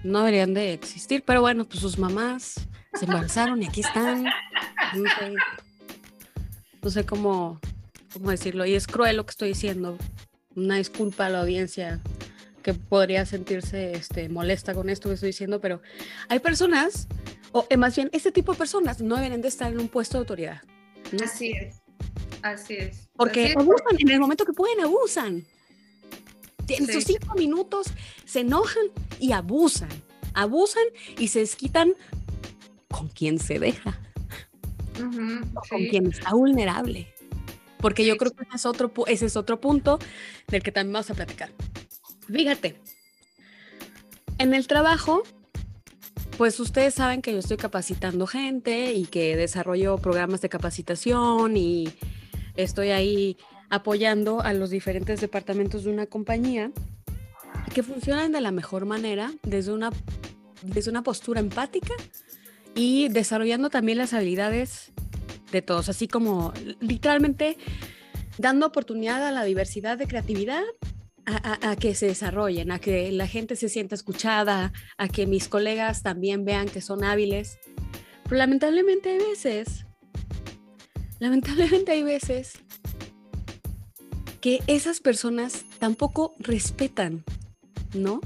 [0.04, 4.24] no deberían de existir, pero bueno, pues sus mamás se embarazaron y aquí están.
[4.94, 5.34] No sé,
[6.84, 7.60] no sé cómo,
[8.14, 9.98] cómo decirlo y es cruel lo que estoy diciendo.
[10.56, 12.02] Una disculpa a la audiencia
[12.64, 15.82] que podría sentirse este, molesta con esto que estoy diciendo, pero
[16.30, 17.08] hay personas,
[17.52, 20.18] o eh, más bien, este tipo de personas no deberían de estar en un puesto
[20.18, 20.62] de autoridad.
[21.12, 21.24] ¿no?
[21.24, 21.82] Así es.
[22.42, 23.08] Así es.
[23.16, 23.58] Porque Así es.
[23.58, 25.46] abusan, en el momento que pueden, abusan.
[26.68, 26.94] En Sí.
[26.94, 27.88] sus cinco minutos
[28.26, 28.86] se enojan
[29.20, 29.90] y abusan.
[30.34, 30.84] Abusan
[31.20, 31.94] y se desquitan
[32.90, 34.00] con quien se deja,
[35.54, 35.90] o con sí.
[35.90, 37.14] quien está vulnerable.
[37.86, 40.00] Porque yo creo que ese es, otro, ese es otro punto
[40.48, 41.52] del que también vamos a platicar.
[42.28, 42.82] Fíjate,
[44.40, 45.22] en el trabajo,
[46.36, 51.94] pues ustedes saben que yo estoy capacitando gente y que desarrollo programas de capacitación y
[52.56, 53.38] estoy ahí
[53.70, 56.72] apoyando a los diferentes departamentos de una compañía
[57.72, 59.92] que funcionan de la mejor manera desde una,
[60.64, 61.94] desde una postura empática
[62.74, 64.92] y desarrollando también las habilidades
[65.52, 67.58] de todos, así como literalmente
[68.38, 70.64] dando oportunidad a la diversidad de creatividad
[71.26, 75.26] a, a- a que se desarrollen, a que la gente se sienta escuchada, a que
[75.26, 77.58] mis colegas también vean que son hábiles.
[78.26, 79.86] Pero lamentablemente hay veces,
[81.20, 82.54] lamentablemente hay veces
[84.42, 87.24] que esas personas tampoco respetan,
[87.94, 88.22] ¿no?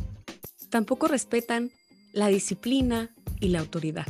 [0.70, 1.72] Tampoco respetan
[2.12, 4.08] la disciplina y la autoridad.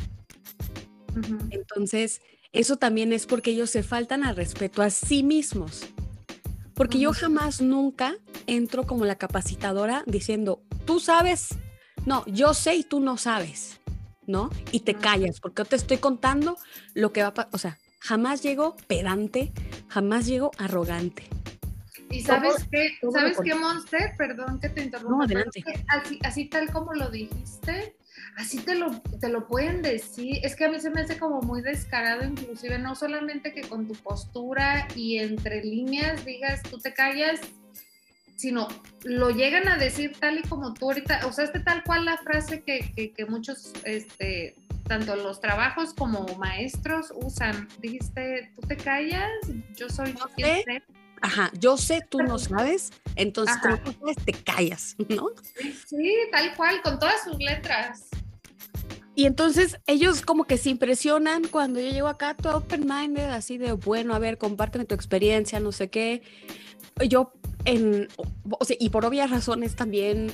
[1.50, 2.20] Entonces,
[2.52, 5.86] eso también es porque ellos se faltan al respeto a sí mismos.
[6.74, 11.50] Porque yo jamás, nunca entro como la capacitadora diciendo, tú sabes,
[12.06, 13.80] no, yo sé y tú no sabes,
[14.26, 14.50] ¿no?
[14.72, 16.56] Y te callas, porque yo te estoy contando
[16.94, 17.50] lo que va a pasar.
[17.52, 19.52] O sea, jamás llego pedante,
[19.88, 21.24] jamás llego arrogante.
[22.10, 24.14] Y sabes qué, ¿sabes qué, Monster?
[24.18, 25.16] Perdón que te interrumpa.
[25.16, 25.62] No, adelante.
[25.86, 27.94] Así, así tal como lo dijiste,
[28.36, 30.38] así te lo, te lo pueden decir.
[30.42, 33.86] Es que a mí se me hace como muy descarado, inclusive, no solamente que con
[33.86, 37.40] tu postura y entre líneas digas, tú te callas,
[38.36, 38.68] sino
[39.04, 43.12] lo llegan a decir tal y como tú ahorita, este tal cual la frase que,
[43.14, 44.54] que, muchos, este,
[44.88, 47.68] tanto los trabajos como maestros usan.
[47.80, 49.30] Dijiste, tú te callas,
[49.76, 50.64] yo soy no sé.
[51.22, 55.28] Ajá, yo sé, tú no sabes, entonces como tú sabes, te callas, ¿no?
[55.86, 58.08] Sí, tal cual, con todas sus letras.
[59.14, 63.72] Y entonces ellos como que se impresionan cuando yo llego acá, todo open-minded, así de,
[63.72, 66.22] bueno, a ver, compárteme tu experiencia, no sé qué.
[67.06, 67.32] Yo,
[67.66, 68.08] en,
[68.48, 70.32] o sea, y por obvias razones también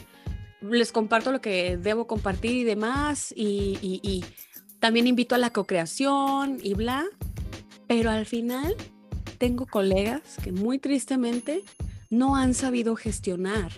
[0.61, 4.25] les comparto lo que debo compartir y demás, y, y
[4.79, 7.05] también invito a la co-creación y bla,
[7.89, 8.77] pero al final
[9.39, 11.63] tengo colegas que muy tristemente
[12.11, 13.71] no han sabido gestionar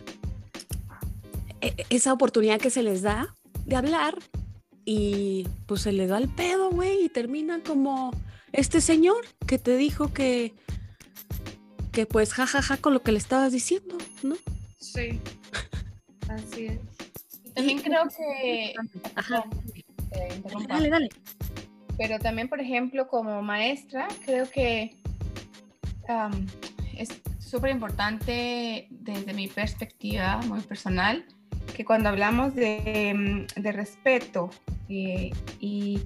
[1.60, 3.34] e, esa oportunidad que se les da
[3.66, 4.16] de hablar
[4.84, 8.10] y pues se le da el pedo, güey, y termina como
[8.52, 10.54] este señor que te dijo que,
[11.92, 14.36] que pues jajaja con lo que le estabas diciendo, ¿no?
[14.78, 15.20] Sí,
[16.28, 16.80] así es.
[17.54, 18.74] también creo que...
[19.14, 19.44] Ajá.
[20.68, 21.08] dale, dale.
[21.98, 24.96] Pero también, por ejemplo, como maestra, creo que
[26.96, 31.24] es súper importante desde mi perspectiva muy personal
[31.74, 33.14] que cuando hablamos de,
[33.56, 34.50] mm, de respeto
[34.88, 36.00] eh, y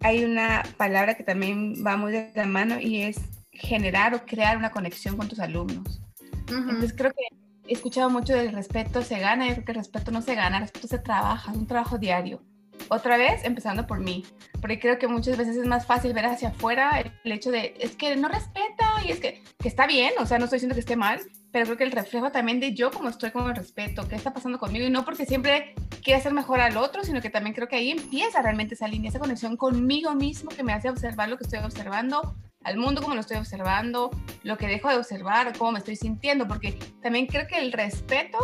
[0.00, 3.20] hay una palabra que también va muy de la mano y es
[3.52, 6.00] generar o crear una conexión con tus alumnos.
[6.48, 7.36] Entonces creo que
[7.68, 10.56] he escuchado mucho del respeto se gana, yo creo que el respeto no se gana,
[10.56, 12.42] el respeto se trabaja, es un trabajo diario.
[12.88, 14.24] Otra vez, empezando por mí,
[14.60, 17.96] porque creo que muchas veces es más fácil ver hacia afuera el hecho de, es
[17.96, 20.80] que no respeta y es que, que está bien, o sea, no estoy diciendo que
[20.80, 21.20] esté mal,
[21.52, 24.32] pero creo que el reflejo también de yo como estoy con el respeto, qué está
[24.32, 27.68] pasando conmigo y no porque siempre quiera hacer mejor al otro, sino que también creo
[27.68, 31.36] que ahí empieza realmente esa línea, esa conexión conmigo mismo que me hace observar lo
[31.36, 34.10] que estoy observando, al mundo como lo estoy observando,
[34.42, 38.38] lo que dejo de observar, cómo me estoy sintiendo, porque también creo que el respeto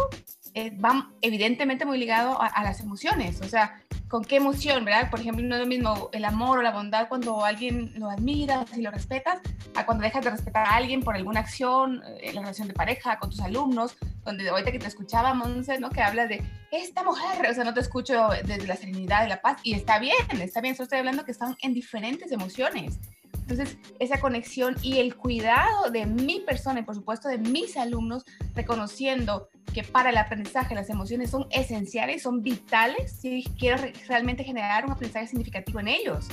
[0.56, 5.10] eh, va evidentemente muy ligado a, a, las emociones, o sea, con qué emoción, ¿verdad?
[5.10, 8.64] Por ejemplo, no es lo mismo el amor o la bondad cuando alguien lo admiras
[8.74, 9.38] y lo respetas,
[9.74, 12.72] a cuando dejas de respetar a alguien por alguna acción, en eh, la relación de
[12.72, 15.90] pareja, con tus alumnos, donde ahorita que te escuchábamos, ¿no?
[15.90, 19.42] Que hablas de esta mujer, o sea, no te escucho desde la serenidad y la
[19.42, 22.98] paz, y está bien, está bien, solo estoy hablando que están en diferentes emociones.
[23.48, 28.24] Entonces, esa conexión y el cuidado de mi persona y por supuesto de mis alumnos,
[28.56, 34.85] reconociendo que para el aprendizaje las emociones son esenciales, son vitales, si quiero realmente generar
[34.85, 36.26] un aprendizaje significativo en ellos.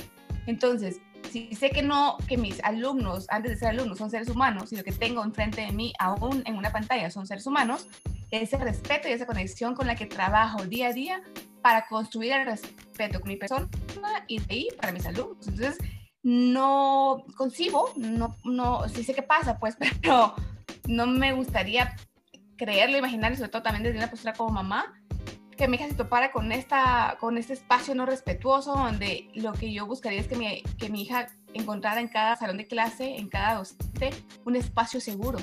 [0.46, 1.00] Entonces,
[1.30, 4.82] si sé que no, que mis alumnos, antes de ser alumnos, son seres humanos, lo
[4.82, 7.86] que tengo enfrente de mí, aún en una pantalla, son seres humanos,
[8.32, 11.22] ese respeto y esa conexión con la que trabajo día a día
[11.62, 13.68] para construir el respeto con mi persona
[14.26, 15.46] y de ahí para mis alumnos.
[15.46, 15.78] Entonces,
[16.24, 20.34] no concibo, no, no, sí sé qué pasa, pues, pero
[20.88, 21.94] no me gustaría
[22.56, 24.94] creerlo, imaginarlo, sobre todo también desde una postura como mamá,
[25.56, 29.72] que mi hija se topara con, esta, con este espacio no respetuoso, donde lo que
[29.72, 33.28] yo buscaría es que mi, que mi hija encontrara en cada salón de clase, en
[33.28, 34.10] cada docente,
[34.44, 35.38] un espacio seguro,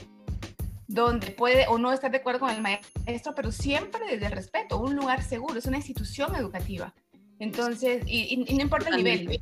[0.88, 4.80] donde puede o no estar de acuerdo con el maestro, pero siempre desde el respeto,
[4.80, 6.94] un lugar seguro, es una institución educativa.
[7.42, 9.40] Entonces, y, no importa el nivel,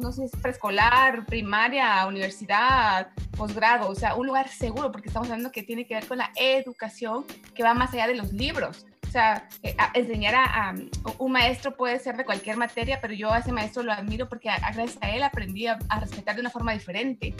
[0.00, 5.28] no, sé si es preescolar, primaria, universidad, posgrado, o sea, un lugar seguro, porque estamos
[5.28, 8.86] hablando que tiene que ver con la educación que va más allá de los libros.
[9.06, 10.74] O sea, eh, enseñar a,
[11.18, 14.48] un maestro puede ser de cualquier materia, pero yo a ese maestro lo admiro porque
[14.48, 17.34] gracias a él aprendí a respetar de una forma diferente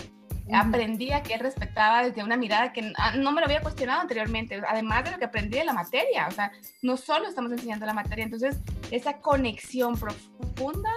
[0.52, 4.02] aprendí a que él respetaba desde una mirada que ah, no me lo había cuestionado
[4.02, 6.52] anteriormente, además de lo que aprendí de la materia, o sea,
[6.83, 8.59] no solo estamos enseñando la materia, entonces
[8.90, 10.90] esa conexión profunda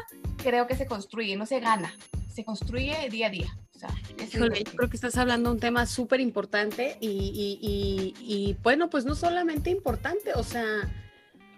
[0.44, 1.94] creo que se construye, no se gana,
[2.34, 3.58] se construye día a día.
[3.76, 3.90] O sea,
[4.32, 9.06] yo creo que estás hablando de un tema súper importante y, y, y, bueno, pues
[9.06, 10.92] no solamente importante, o sea,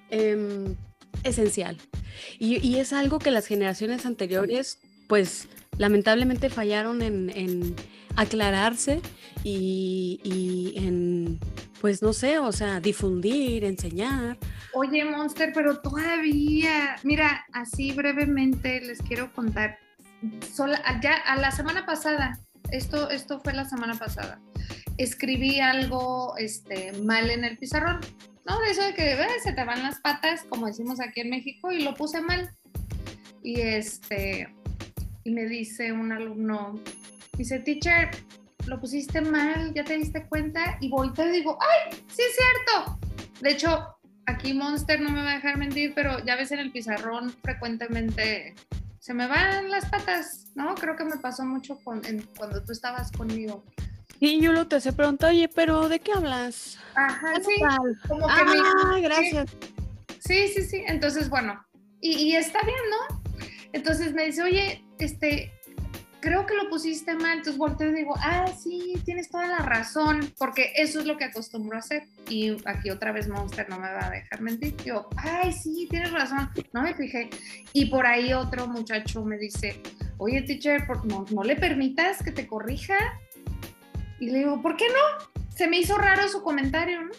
[0.09, 0.75] em,
[1.23, 1.77] esencial.
[2.37, 7.75] Y, es algo que las generaciones anteriores, pues lamentablemente fallaron en,
[8.15, 9.01] aclararse
[9.43, 11.39] y, en,
[11.81, 14.37] pues no sé, o sea, difundir, enseñar.
[14.73, 19.79] Oye, Monster, pero todavía, mira, así brevemente les quiero contar.
[21.01, 22.39] ya a la semana pasada,
[22.71, 24.39] esto, esto fue la semana pasada,
[24.97, 27.99] escribí algo este, mal en el pizarrón
[28.49, 28.59] ¿no?
[28.61, 31.83] De eso de que se te van las patas, como decimos aquí en México, y
[31.83, 32.49] lo puse mal.
[33.43, 34.47] Y este,
[35.29, 36.79] y me dice un alumno,
[37.37, 38.09] dice, teacher,
[38.65, 42.99] lo pusiste mal, ya te diste cuenta, y volteo y digo, ¡ay, sí es cierto!
[43.41, 46.71] De hecho, aquí Monster no me va a dejar mentir, pero ya ves en el
[46.71, 48.55] pizarrón frecuentemente
[48.97, 50.73] se me van las patas, ¿no?
[50.73, 53.63] Creo que me pasó mucho cuando tú estabas conmigo.
[54.19, 56.79] Y yo lo te se preguntar, oye, pero ¿de qué hablas?
[56.95, 57.61] Ajá, sí.
[58.07, 59.51] Como que ah, gracias.
[60.19, 60.83] Sí, sí, sí.
[60.87, 61.63] Entonces, bueno,
[62.01, 63.21] y, y, está bien, ¿no?
[63.71, 65.51] Entonces me dice, oye, este,
[66.19, 67.37] creo que lo pusiste mal.
[67.37, 71.25] Entonces volteo y digo, ah, sí, tienes toda la razón, porque eso es lo que
[71.25, 72.03] acostumbro a hacer.
[72.27, 74.75] Y aquí otra vez Monster no me va a dejar mentir.
[74.77, 76.49] Yo, ay, sí, tienes razón.
[76.73, 77.29] No me fijé.
[77.73, 79.81] Y por ahí otro muchacho me dice,
[80.17, 82.97] oye, teacher, no, no le permitas que te corrija.
[84.19, 85.45] Y le digo, ¿por qué no?
[85.55, 87.11] Se me hizo raro su comentario, ¿no?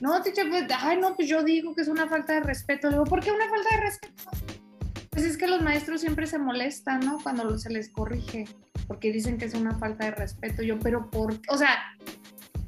[0.00, 2.88] No, teacher, pues, ay, no, pues yo digo que es una falta de respeto.
[2.88, 4.30] Le digo, ¿por qué una falta de respeto?
[5.20, 7.18] Pues es que los maestros siempre se molestan, ¿no?
[7.22, 8.46] Cuando se les corrige,
[8.88, 10.62] porque dicen que es una falta de respeto.
[10.62, 11.76] Yo, pero por, o sea,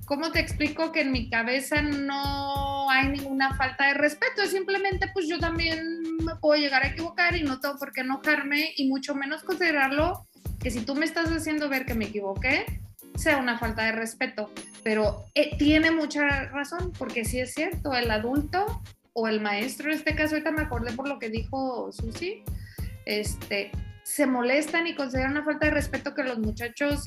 [0.04, 4.42] ¿cómo te explico que en mi cabeza no hay ninguna falta de respeto?
[4.42, 8.02] Es simplemente, pues yo también me puedo llegar a equivocar y no tengo por qué
[8.02, 10.26] enojarme y mucho menos considerarlo
[10.60, 12.66] que si tú me estás haciendo ver que me equivoqué,
[13.16, 14.52] sea una falta de respeto.
[14.84, 18.82] Pero eh, tiene mucha razón, porque sí es cierto, el adulto
[19.14, 22.42] o el maestro, en este caso ahorita me acordé por lo que dijo Susi,
[23.05, 23.70] este,
[24.05, 27.05] se molestan y consideran una falta de respeto que los muchachos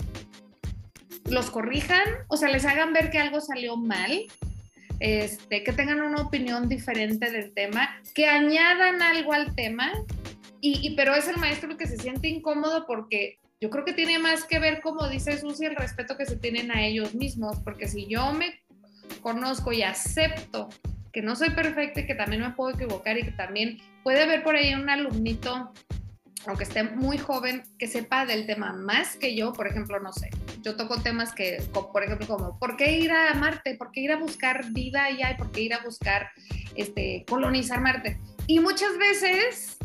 [1.26, 4.26] los corrijan, o sea, les hagan ver que algo salió mal,
[5.00, 9.92] este, que tengan una opinión diferente del tema, que añadan algo al tema,
[10.62, 14.18] y, pero es el maestro el que se siente incómodo porque yo creo que tiene
[14.20, 17.88] más que ver, como dice Susi, el respeto que se tienen a ellos mismos, porque
[17.88, 18.62] si yo me
[19.22, 20.70] conozco y acepto
[21.16, 24.44] que no soy perfecta y que también me puedo equivocar y que también puede haber
[24.44, 25.72] por ahí un alumnito,
[26.46, 30.30] aunque esté muy joven, que sepa del tema más que yo, por ejemplo, no sé,
[30.62, 33.76] yo toco temas que, por ejemplo, como, ¿por qué ir a Marte?
[33.76, 35.32] ¿Por qué ir a buscar vida allá?
[35.32, 36.32] ¿Y por qué ir a buscar
[36.76, 38.20] este, colonizar Marte?
[38.48, 39.78] Y muchas veces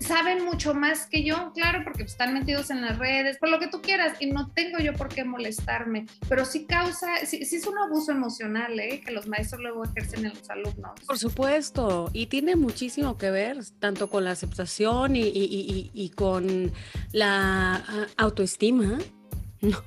[0.00, 3.68] saben mucho más que yo, claro, porque están metidos en las redes, por lo que
[3.68, 7.78] tú quieras, y no tengo yo por qué molestarme, pero sí causa, sí, es un
[7.78, 9.00] abuso emocional, ¿eh?
[9.04, 10.92] que los maestros luego ejercen en los alumnos.
[11.06, 16.72] Por supuesto, y tiene muchísimo que ver tanto con la aceptación y, y, con
[17.12, 18.98] la ah, autoestima,
[19.60, 19.82] ¿no?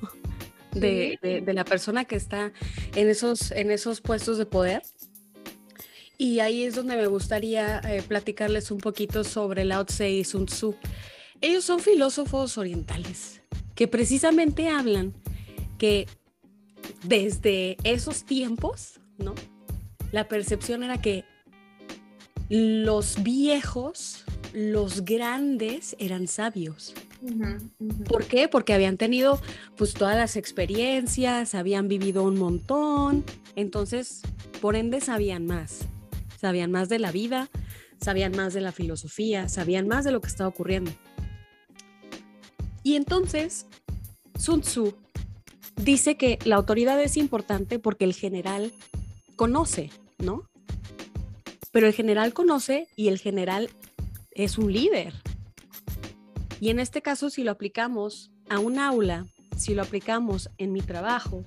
[0.72, 2.52] De, de, de, la persona que está
[2.96, 4.82] en esos, en esos puestos de poder.
[6.16, 10.46] Y ahí es donde me gustaría eh, platicarles un poquito sobre Lao Tse y Sun
[10.46, 10.76] Tzu.
[11.40, 13.42] Ellos son filósofos orientales
[13.74, 15.12] que precisamente hablan
[15.78, 16.06] que
[17.02, 19.34] desde esos tiempos, ¿no?
[20.12, 21.24] La percepción era que
[22.48, 26.94] los viejos, los grandes eran sabios.
[28.08, 28.48] ¿Por qué?
[28.48, 29.40] Porque habían tenido
[29.76, 33.24] pues todas las experiencias, habían vivido un montón,
[33.56, 34.20] entonces
[34.60, 35.88] por ende sabían más
[36.44, 37.48] sabían más de la vida,
[38.02, 40.92] sabían más de la filosofía, sabían más de lo que estaba ocurriendo.
[42.82, 43.64] Y entonces,
[44.38, 44.94] Sun Tzu
[45.76, 48.74] dice que la autoridad es importante porque el general
[49.36, 50.50] conoce, ¿no?
[51.72, 53.70] Pero el general conoce y el general
[54.32, 55.14] es un líder.
[56.60, 59.24] Y en este caso, si lo aplicamos a un aula,
[59.56, 61.42] si lo aplicamos en mi trabajo,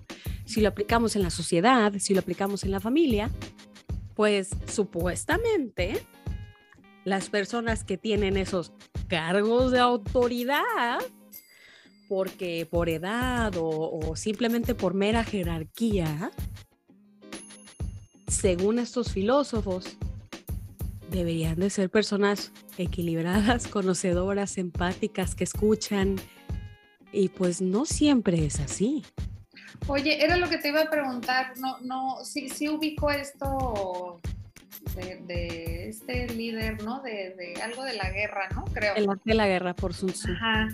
[0.45, 3.29] si lo aplicamos en la sociedad, si lo aplicamos en la familia,
[4.17, 6.01] pues supuestamente
[7.05, 8.73] las personas que tienen esos
[9.07, 10.97] cargos de autoridad,
[12.09, 16.31] porque por edad o, simplemente por mera jerarquía,
[18.27, 19.95] según estos filósofos,
[21.11, 26.15] deberían de ser personas equilibradas, conocedoras, empáticas, que escuchan.
[27.13, 29.03] Y pues no siempre es así.
[29.87, 34.19] Oye, era lo que te iba a preguntar, no, no, sí, sí ubico esto
[34.95, 37.01] de, este líder, ¿no?
[37.01, 38.65] De, algo de la guerra, ¿no?
[38.65, 38.95] Creo.
[38.95, 40.31] El arte de la guerra por Sun Tzu.
[40.31, 40.69] Ajá.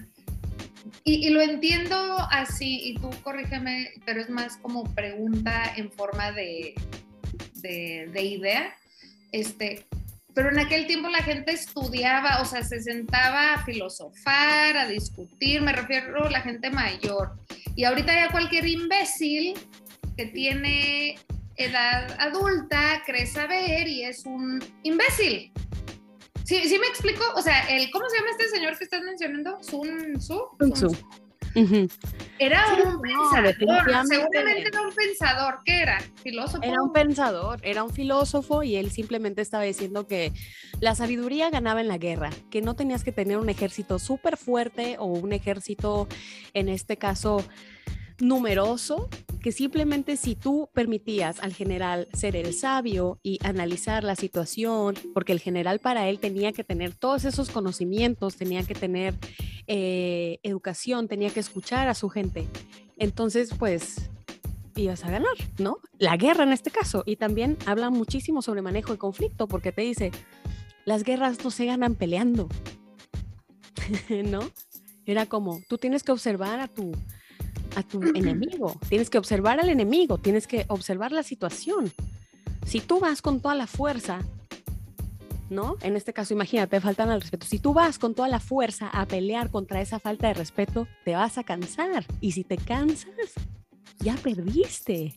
[1.05, 6.75] Y, lo entiendo así, y tú corrígeme, pero es más como pregunta en forma de,
[7.55, 8.75] de, de idea.
[9.31, 9.85] Este,
[10.33, 15.61] pero en aquel tiempo la gente estudiaba, o sea, se sentaba a filosofar, a discutir,
[15.61, 17.33] me refiero a la gente mayor.
[17.75, 19.53] Y ahorita ya cualquier imbécil
[20.15, 21.15] que tiene
[21.55, 25.51] edad adulta cree saber y es un imbécil.
[26.45, 27.23] ¿Sí, ¿Sí me explico?
[27.35, 29.57] O sea, el, ¿cómo se llama este señor que estás mencionando?
[29.63, 30.49] Sun Tzu.
[32.39, 33.55] Era un pensador,
[34.07, 35.99] seguramente era un pensador, ¿qué era?
[36.23, 36.63] ¿Filósofo?
[36.63, 40.33] Era un pensador, era un filósofo y él simplemente estaba diciendo que
[40.79, 44.97] la sabiduría ganaba en la guerra, que no tenías que tener un ejército súper fuerte
[44.99, 46.07] o un ejército,
[46.53, 47.43] en este caso,
[48.19, 49.09] numeroso
[49.41, 55.33] que simplemente si tú permitías al general ser el sabio y analizar la situación, porque
[55.33, 59.15] el general para él tenía que tener todos esos conocimientos, tenía que tener
[59.67, 62.47] eh, educación, tenía que escuchar a su gente,
[62.97, 64.09] entonces pues
[64.75, 65.77] ibas a ganar, ¿no?
[65.99, 67.03] La guerra en este caso.
[67.05, 70.11] Y también habla muchísimo sobre manejo de conflicto, porque te dice,
[70.85, 72.47] las guerras no se ganan peleando,
[74.09, 74.39] ¿no?
[75.05, 76.93] Era como, tú tienes que observar a tu,
[77.75, 81.91] a tu enemigo, tienes que observar al enemigo, tienes que observar la situación.
[82.65, 84.21] Si tú vas con toda la fuerza,
[85.49, 85.77] ¿no?
[85.81, 87.45] En este caso, imagínate, faltan al respeto.
[87.45, 91.15] Si tú vas con toda la fuerza a pelear contra esa falta de respeto, te
[91.15, 92.05] vas a cansar.
[92.21, 93.33] Y si te cansas,
[93.99, 95.13] ya perdiste,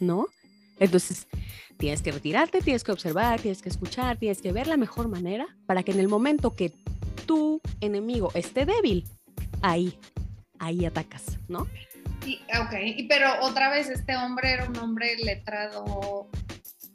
[0.00, 0.26] ¿no?
[0.78, 1.26] Entonces,
[1.76, 5.46] tienes que retirarte, tienes que observar, tienes que escuchar, tienes que ver la mejor manera
[5.66, 6.72] para que en el momento que
[7.26, 9.04] tu enemigo esté débil,
[9.62, 9.98] ahí
[10.60, 11.66] ahí atacas, ¿no?
[12.24, 16.28] Y, ok, y, pero otra vez este hombre era un hombre letrado,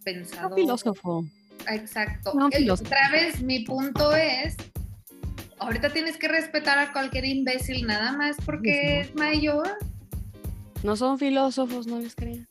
[0.03, 0.51] pensador.
[0.51, 1.25] Un filósofo.
[1.67, 2.31] Exacto.
[2.31, 4.55] Otra vez mi punto es,
[5.57, 9.67] ahorita tienes que respetar a cualquier imbécil nada más porque es mayor.
[10.83, 12.47] No son filósofos, no les crean.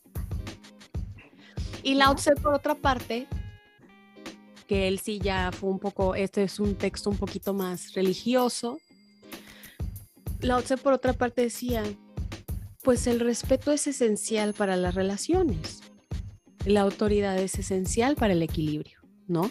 [1.81, 3.27] Y Lao Tse, por otra parte,
[4.67, 8.79] que él sí ya fue un poco, este es un texto un poquito más religioso,
[10.45, 11.83] Lao Tse por otra parte decía,
[12.83, 15.81] pues el respeto es esencial para las relaciones,
[16.65, 19.49] la autoridad es esencial para el equilibrio, ¿no?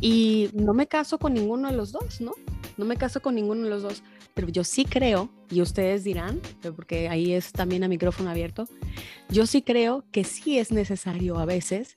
[0.00, 2.32] Y no me caso con ninguno de los dos, ¿no?
[2.76, 4.02] No me caso con ninguno de los dos,
[4.34, 6.40] pero yo sí creo, y ustedes dirán,
[6.74, 8.68] porque ahí es también a micrófono abierto,
[9.28, 11.94] yo sí creo que sí es necesario a veces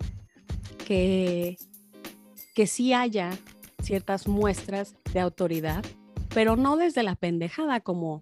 [0.86, 1.58] que,
[2.54, 3.32] que sí haya
[3.82, 5.84] ciertas muestras de autoridad
[6.34, 8.22] pero no desde la pendejada como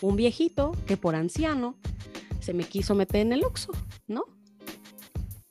[0.00, 1.76] un viejito que por anciano
[2.40, 3.72] se me quiso meter en el Oxxo,
[4.06, 4.24] ¿no?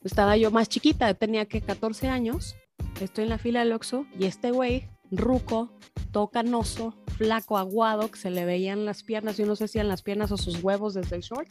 [0.04, 2.56] Estaba yo más chiquita, tenía que 14 años,
[2.99, 5.72] estoy en la fila del Oxxo y este güey, ruco,
[6.12, 10.01] tocanoso, flaco, aguado, que se le veían las piernas, yo no sé si eran las
[10.01, 11.49] piernas o sus huevos desde el short.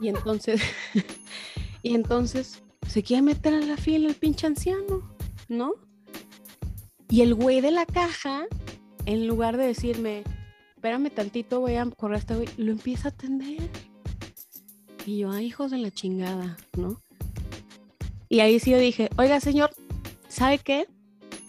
[0.00, 0.62] Y entonces,
[1.82, 5.14] y entonces se quiere meter a la fila el pinche anciano,
[5.48, 5.74] ¿no?
[7.10, 8.46] Y el güey de la caja
[9.08, 10.22] en lugar de decirme,
[10.74, 13.70] espérame tantito, voy a correr a este güey, lo empieza a atender.
[15.06, 17.00] Y yo, ay, hijos de la chingada, ¿no?
[18.28, 19.70] Y ahí sí yo dije, oiga, señor,
[20.28, 20.86] ¿sabe qué?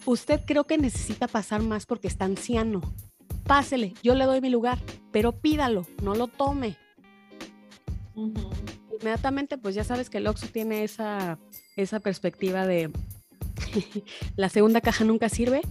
[0.06, 2.80] Usted creo que necesita pasar más porque está anciano.
[3.44, 4.78] Pásele, yo le doy mi lugar,
[5.12, 6.78] pero pídalo, no lo tome.
[8.14, 11.38] Inmediatamente, pues ya sabes que el Oxxo tiene esa,
[11.76, 12.90] esa perspectiva de
[14.36, 15.62] la segunda caja nunca sirve,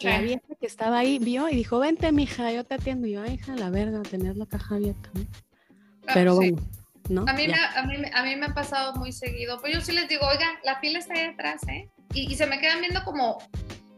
[0.00, 3.06] la vieja que estaba ahí vio y dijo, vente, mija, yo te atiendo.
[3.06, 5.10] Y yo, ay, hija, la verga, tener la caja abierta.
[6.06, 6.60] Ah, Pero bueno,
[7.08, 7.24] ¿no?
[7.28, 9.60] A mí, me, a, mí, a mí me ha pasado muy seguido.
[9.60, 11.88] Pues yo sí les digo, oiga, la fila está ahí atrás, ¿eh?
[12.14, 13.38] Y, y se me quedan viendo como,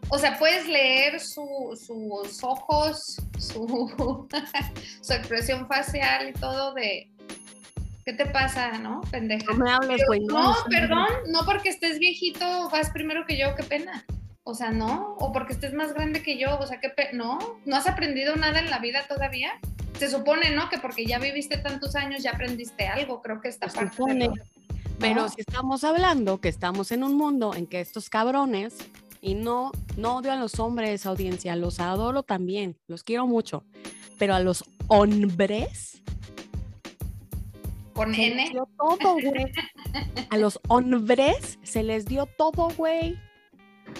[0.08, 4.28] o sea, puedes leer su, sus ojos, su,
[5.02, 7.10] su expresión facial y todo de,
[8.04, 9.00] ¿qué te pasa, no?
[9.10, 9.52] Pendeja.
[9.52, 10.20] No me hables, güey.
[10.20, 14.04] No, no, perdón, no porque estés viejito vas primero que yo, qué pena.
[14.44, 17.76] O sea, no, o porque estés más grande que yo, o sea, que no, no
[17.76, 19.52] has aprendido nada en la vida todavía.
[19.98, 20.68] Se supone, ¿no?
[20.68, 23.96] Que porque ya viviste tantos años ya aprendiste algo, creo que esta parte.
[23.96, 24.30] Supone.
[24.98, 28.76] Pero si estamos hablando que estamos en un mundo en que estos cabrones,
[29.20, 33.64] y no, no odio a los hombres, audiencia, los adoro también, los quiero mucho,
[34.18, 36.02] pero a los hombres.
[37.94, 38.52] Con N.
[38.52, 39.52] Todo, güey.
[40.30, 43.16] A los hombres se les dio todo, güey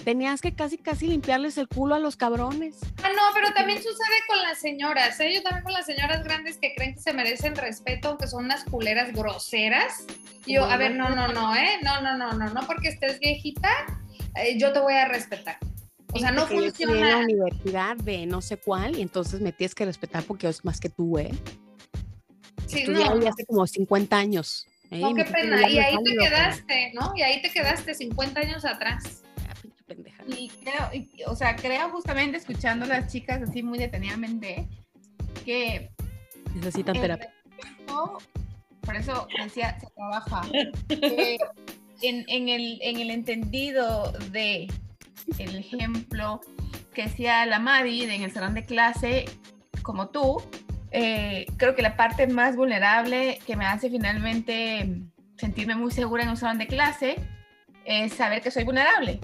[0.03, 2.79] tenías que casi, casi limpiarles el culo a los cabrones.
[3.03, 5.33] Ah, no, pero también sucede con las señoras, ¿eh?
[5.33, 8.63] Yo también con las señoras grandes que creen que se merecen respeto, aunque son unas
[8.65, 10.05] culeras groseras.
[10.45, 11.79] yo, a ver, no, no, no, ¿eh?
[11.83, 13.69] No, no, no, no, no, porque estés viejita,
[14.35, 15.57] eh, yo te voy a respetar.
[16.13, 16.93] O sea, no funciona.
[16.93, 20.47] Yo en la universidad de no sé cuál y entonces me tienes que respetar porque
[20.47, 21.31] es más que tú, ¿eh?
[22.67, 23.27] Sí, no.
[23.27, 24.65] hace como 50 años.
[24.91, 24.99] ¿eh?
[24.99, 25.69] No, qué pena.
[25.69, 27.13] Y ahí te quedaste, ¿no?
[27.15, 29.23] Y ahí te quedaste 50 años atrás
[29.85, 30.23] pendeja.
[30.27, 34.67] Y creo, o sea, creo justamente escuchando a las chicas así muy detenidamente
[35.43, 35.91] que
[36.53, 37.33] necesitan terapia.
[38.81, 40.41] Por eso decía, se trabaja.
[40.89, 44.67] en, en, el, en el entendido de
[45.39, 46.41] el ejemplo
[46.93, 49.25] que decía la Madi en el salón de clase,
[49.81, 50.41] como tú,
[50.97, 55.01] eh, creo que la parte más vulnerable que me hace finalmente
[55.35, 57.17] sentirme muy segura en un salón de clase
[57.83, 59.19] es saber que soy vulnerable,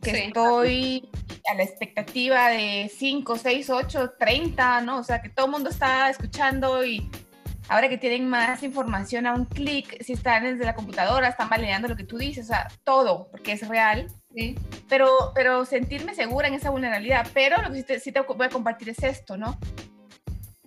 [0.00, 1.06] que estoy
[1.50, 5.00] a la expectativa de 5, 6, 8, 30, ¿no?
[5.00, 7.06] O sea, que todo el mundo está escuchando y
[7.68, 11.88] ahora que tienen más información a un clic, si están desde la computadora, están validando
[11.88, 14.06] lo que tú dices, o sea, todo, porque es real.
[14.34, 14.58] Sí.
[14.88, 17.26] Pero, pero sentirme segura en esa vulnerabilidad.
[17.34, 19.58] Pero lo que sí te, sí te voy a compartir es esto, ¿no?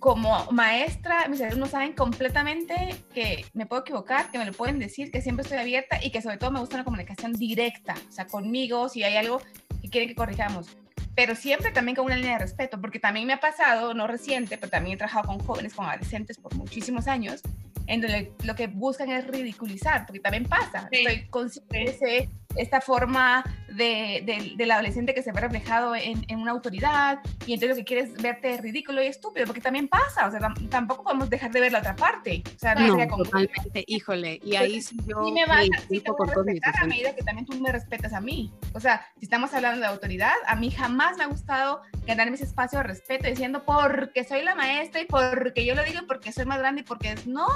[0.06, 5.10] Como maestra, mis alumnos saben completamente que me puedo equivocar, que me lo pueden decir,
[5.10, 8.28] que siempre estoy abierta y que sobre todo me gusta una comunicación directa, o sea,
[8.28, 9.42] conmigo, si hay algo
[9.82, 10.68] que quieren que corrijamos.
[11.16, 14.60] Pero siempre también con una línea de respeto, porque también me ha pasado, no reciente,
[14.60, 17.42] pero también he trabajado con jóvenes, con adolescentes por muchísimos años,
[17.88, 20.88] en donde lo que buscan es ridiculizar, porque también pasa.
[20.92, 23.44] Estoy consciente de esta forma
[23.76, 27.86] de, del adolescente que se ve reflejado en, en, una autoridad y entonces lo que
[27.86, 30.40] quieres verte ridículo y estúpido, porque también pasa, o sea,
[30.70, 32.44] tampoco podemos dejar de ver la otra parte.
[32.56, 36.30] O sea, no, totalmente, híjole, y ahí sí yo sí me vas, sí te voy
[36.30, 38.52] a respetar a medida que también tú me respetas a mí.
[38.74, 42.46] O sea, si estamos hablando de autoridad, a mí jamás me ha gustado ganarme ese
[42.46, 46.46] espacio de respeto diciendo porque soy la maestra y porque yo lo digo porque soy
[46.46, 47.48] más grande y porque es no.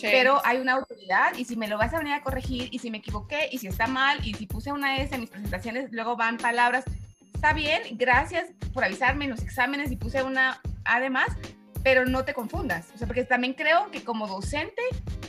[0.00, 2.90] Pero hay una autoridad y si me lo vas a venir a corregir y si
[2.90, 6.16] me equivoqué y si está mal y si puse una S en mis presentaciones, luego
[6.16, 6.84] van palabras,
[7.34, 11.28] está bien, gracias por avisarme en los exámenes y puse una además,
[11.82, 14.82] pero no te confundas, o sea, porque también creo que como docente,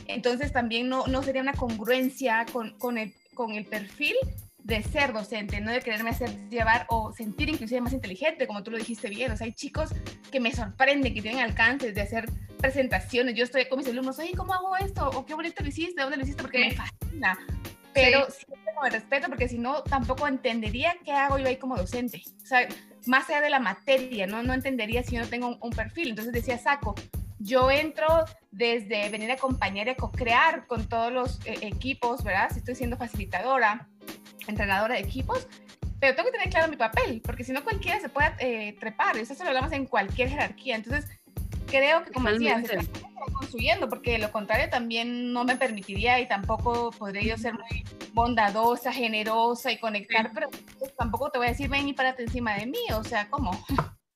[0.06, 4.16] entonces también no, no sería una congruencia con, con, el, con el perfil
[4.64, 8.70] de ser docente, no de quererme hacer llevar o sentir inclusive más inteligente, como tú
[8.70, 9.32] lo dijiste bien.
[9.32, 9.90] O sea, hay chicos
[10.30, 13.34] que me sorprenden, que tienen alcances de hacer presentaciones.
[13.34, 15.10] Yo estoy con mis alumnos, oye, ¿cómo hago esto?
[15.10, 16.00] ¿O qué bonito lo hiciste?
[16.00, 16.42] ¿Dónde lo hiciste?
[16.42, 17.38] Porque me fascina.
[17.92, 18.44] Pero sí.
[18.46, 22.22] siempre con el respeto, porque si no, tampoco entendería qué hago yo ahí como docente.
[22.42, 22.66] O sea,
[23.06, 24.42] más allá de la materia, ¿no?
[24.42, 26.10] No entendería si yo no tengo un, perfil.
[26.10, 26.94] Entonces decía, saco,
[27.38, 32.50] yo entro desde venir a acompañar y a co-crear con todos los eh, equipos, ¿verdad?
[32.52, 33.88] Si estoy siendo facilitadora,
[34.50, 35.46] entrenadora de equipos,
[36.00, 39.16] pero tengo que tener claro mi papel, porque si no cualquiera se puede eh, trepar,
[39.16, 40.74] eso se lo hablamos en cualquier jerarquía.
[40.74, 41.06] Entonces,
[41.66, 46.28] creo que como decía, se está construyendo, porque lo contrario también no me permitiría y
[46.28, 51.50] tampoco podría yo ser muy bondadosa, generosa y conectar, pero pues, tampoco te voy a
[51.50, 53.52] decir, ven y párate encima de mí, o sea, ¿cómo?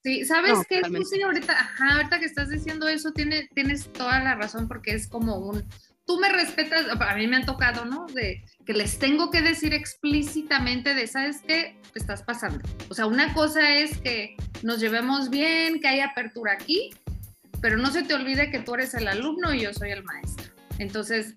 [0.03, 0.83] Sí, ¿sabes qué?
[1.11, 5.09] Sí, ahorita, ajá, ahorita que estás diciendo eso, tiene, tienes toda la razón, porque es
[5.09, 5.65] como un,
[6.07, 8.07] tú me respetas, a mí me han tocado, ¿no?
[8.07, 11.77] De que les tengo que decir explícitamente de, ¿sabes qué?
[11.95, 12.61] Estás pasando.
[12.89, 16.91] O sea, una cosa es que nos llevemos bien, que hay apertura aquí,
[17.61, 20.53] pero no se te olvide que tú eres el alumno y yo soy el maestro.
[20.79, 21.35] Entonces,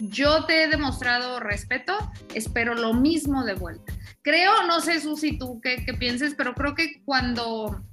[0.00, 1.96] yo te he demostrado respeto,
[2.34, 3.92] espero lo mismo de vuelta.
[4.22, 7.84] Creo, no sé, Susi, tú qué, qué pienses, pero creo que cuando,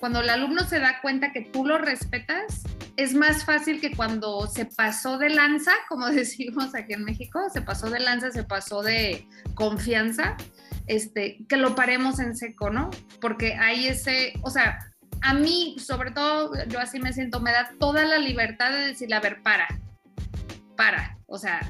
[0.00, 2.62] cuando el alumno se da cuenta que tú lo respetas,
[2.96, 7.62] es más fácil que cuando se pasó de lanza, como decimos aquí en México, se
[7.62, 10.36] pasó de lanza, se pasó de confianza,
[10.86, 12.90] este, que lo paremos en seco, ¿no?
[13.20, 14.78] Porque hay ese, o sea,
[15.22, 19.16] a mí, sobre todo, yo así me siento, me da toda la libertad de decirle,
[19.16, 19.66] a ver, para,
[20.76, 21.60] para, o sea,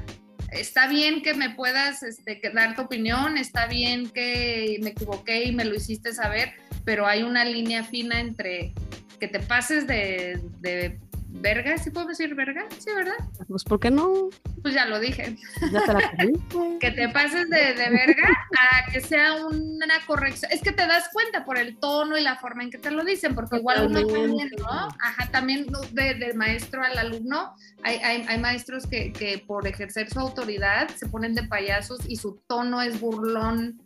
[0.51, 5.51] está bien que me puedas este, dar tu opinión, está bien que me equivoqué y
[5.53, 6.53] me lo hiciste saber,
[6.83, 8.73] pero hay una línea fina entre
[9.19, 10.99] que te pases de, de
[11.41, 12.65] verga, ¿sí puedo decir verga?
[12.79, 13.15] Sí, ¿verdad?
[13.47, 14.29] Pues, ¿por qué no?
[14.61, 15.37] Pues ya lo dije.
[15.71, 15.99] Ya te la
[16.79, 18.29] que te pases de, de, verga
[18.59, 20.51] a que sea una corrección.
[20.51, 23.03] Es que te das cuenta por el tono y la forma en que te lo
[23.03, 24.87] dicen, porque igual uno también, ¿no?
[24.99, 30.19] Ajá, también de, maestro al alumno, hay, hay, hay maestros que, que por ejercer su
[30.19, 33.81] autoridad se ponen de payasos y su tono es burlón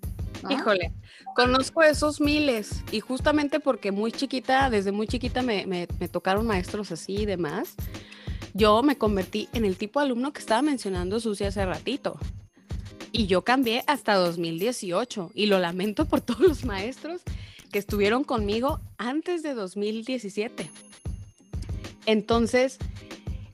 [0.49, 0.93] Híjole,
[1.39, 6.91] conozco esos miles y justamente porque muy chiquita, desde muy chiquita me, me, tocaron maestros
[6.91, 7.75] así y demás,
[8.53, 12.19] yo me convertí en el tipo de alumno que estaba mencionando Susi hace ratito.
[13.13, 17.21] Y yo cambié hasta 2018 y lo lamento por todos los maestros
[17.71, 20.69] que estuvieron conmigo antes de 2017.
[22.05, 22.79] Entonces,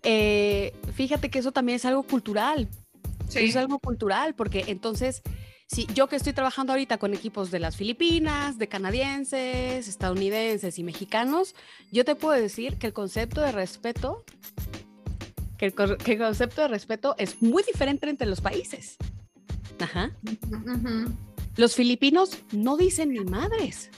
[0.02, 2.68] eh, fíjate que eso también es algo cultural.
[3.30, 3.42] Sí.
[3.42, 5.22] Es algo cultural porque entonces
[5.68, 10.84] Sí, yo que estoy trabajando ahorita con equipos de las Filipinas, de canadienses, estadounidenses y
[10.84, 11.56] mexicanos,
[11.92, 14.24] yo te puedo decir que el concepto de respeto,
[15.58, 18.98] que el, concepto de respeto es muy diferente entre los países.
[19.80, 20.12] Ajá.
[21.58, 23.90] Los filipinos no dicen ni madres.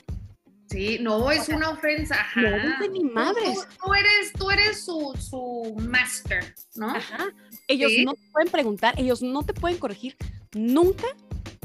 [0.70, 2.15] Sí, no, es una ofensa.
[2.15, 2.41] Ajá.
[2.41, 3.68] No dicen ni madres.
[3.84, 6.91] Tú, eres, tú eres su, su master, ¿no?
[6.91, 7.28] Ajá.
[7.68, 10.15] Ellos no te pueden preguntar, ellos no te pueden corregir
[10.53, 11.07] nunca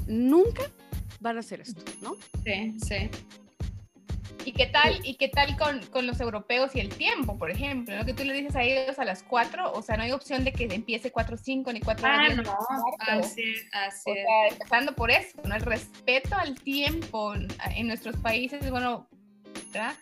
[0.07, 0.63] nunca
[1.21, 2.17] van a hacer esto, ¿no?
[2.45, 3.11] Sí, sí.
[4.45, 7.97] ¿Y qué tal, y qué tal con, con, los europeos y el tiempo, por ejemplo?
[7.97, 8.05] ¿no?
[8.05, 10.53] Que tú le dices a ellos a las 4, o sea, no hay opción de
[10.53, 12.59] que empiece 4 5 ni 4 Ah, no,
[12.99, 14.11] así, así.
[14.11, 15.55] O sea, empezando por eso, ¿no?
[15.55, 19.09] El respeto al tiempo en nuestros países, bueno,
[19.73, 19.95] ¿verdad?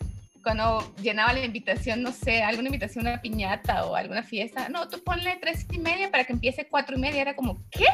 [0.42, 4.88] Cuando llenaba la invitación, no sé, alguna invitación a una piñata o alguna fiesta, no,
[4.88, 7.86] tú ponle tres y media para que empiece cuatro y media, era como, ¿qué?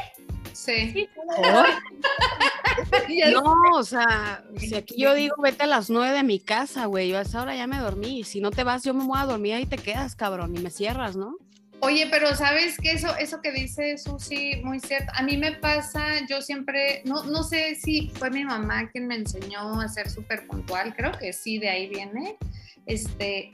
[0.57, 1.07] Sí.
[3.31, 7.09] no, o sea, si aquí yo digo vete a las nueve de mi casa, güey,
[7.09, 8.23] yo a esa hora ya me dormí.
[8.23, 10.71] Si no te vas, yo me voy a dormir ahí te quedas, cabrón, y me
[10.71, 11.37] cierras, ¿no?
[11.81, 15.11] Oye, pero sabes que eso, eso que dice Susi, muy cierto.
[15.15, 19.13] A mí me pasa, yo siempre, no, no sé si fue mi mamá quien me
[19.15, 22.35] enseñó a ser súper puntual, creo que sí, de ahí viene.
[22.87, 23.51] Este,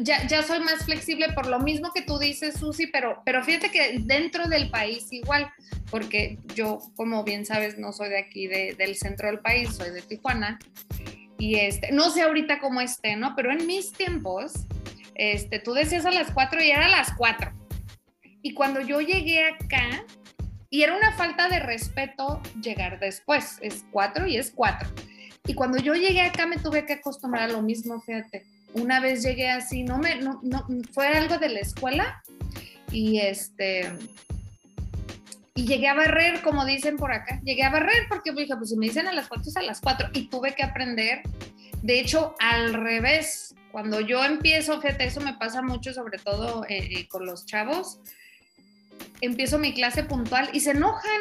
[0.00, 3.70] ya, ya, soy más flexible por lo mismo que tú dices, Susi, pero, pero fíjate
[3.70, 5.50] que dentro del país igual,
[5.90, 10.02] porque yo, como bien sabes, no soy de aquí, del centro del país, soy de
[10.02, 10.58] Tijuana.
[11.38, 13.34] Y este, no sé ahorita cómo esté, ¿no?
[13.36, 14.52] Pero en mis tiempos,
[15.14, 17.52] este, tú decías a las 4 y era a las 4.
[18.42, 20.04] Y cuando yo llegué acá,
[20.70, 24.88] y era una falta de respeto llegar después, es 4 y es 4.
[25.46, 29.22] Y cuando yo llegué acá me tuve que acostumbrar a lo mismo, fíjate una vez
[29.22, 32.22] llegué así, no me, no, no, fue algo de la escuela
[32.90, 33.90] y este,
[35.54, 38.76] y llegué a barrer, como dicen por acá, llegué a barrer porque dije, pues si
[38.76, 41.22] me dicen a las cuatro es a las cuatro y tuve que aprender,
[41.82, 46.78] de hecho, al revés, cuando yo empiezo, fíjate, eso me pasa mucho, sobre todo eh,
[46.78, 48.00] eh, con los chavos,
[49.20, 51.20] empiezo mi clase puntual y se enojan.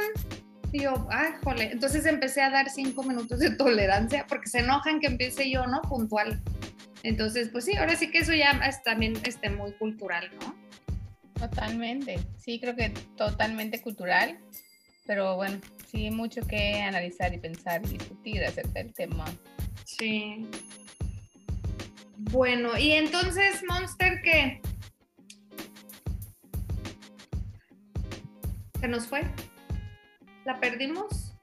[0.71, 1.71] Y yo, ay, jole.
[1.71, 5.81] Entonces empecé a dar cinco minutos de tolerancia porque se enojan que empiece yo, ¿no?
[5.81, 6.41] Puntual.
[7.07, 10.53] Entonces, pues sí, ahora sí que eso ya es también este, muy cultural, ¿no?
[11.39, 14.37] Totalmente, sí, creo que totalmente cultural,
[15.05, 15.57] pero bueno,
[15.89, 19.23] sí, mucho que analizar y pensar y discutir acerca del tema.
[19.85, 20.49] Sí.
[22.17, 24.59] Bueno, y entonces, Monster, ¿qué?
[28.81, 29.21] ¿Se nos fue?
[30.43, 31.33] ¿La perdimos?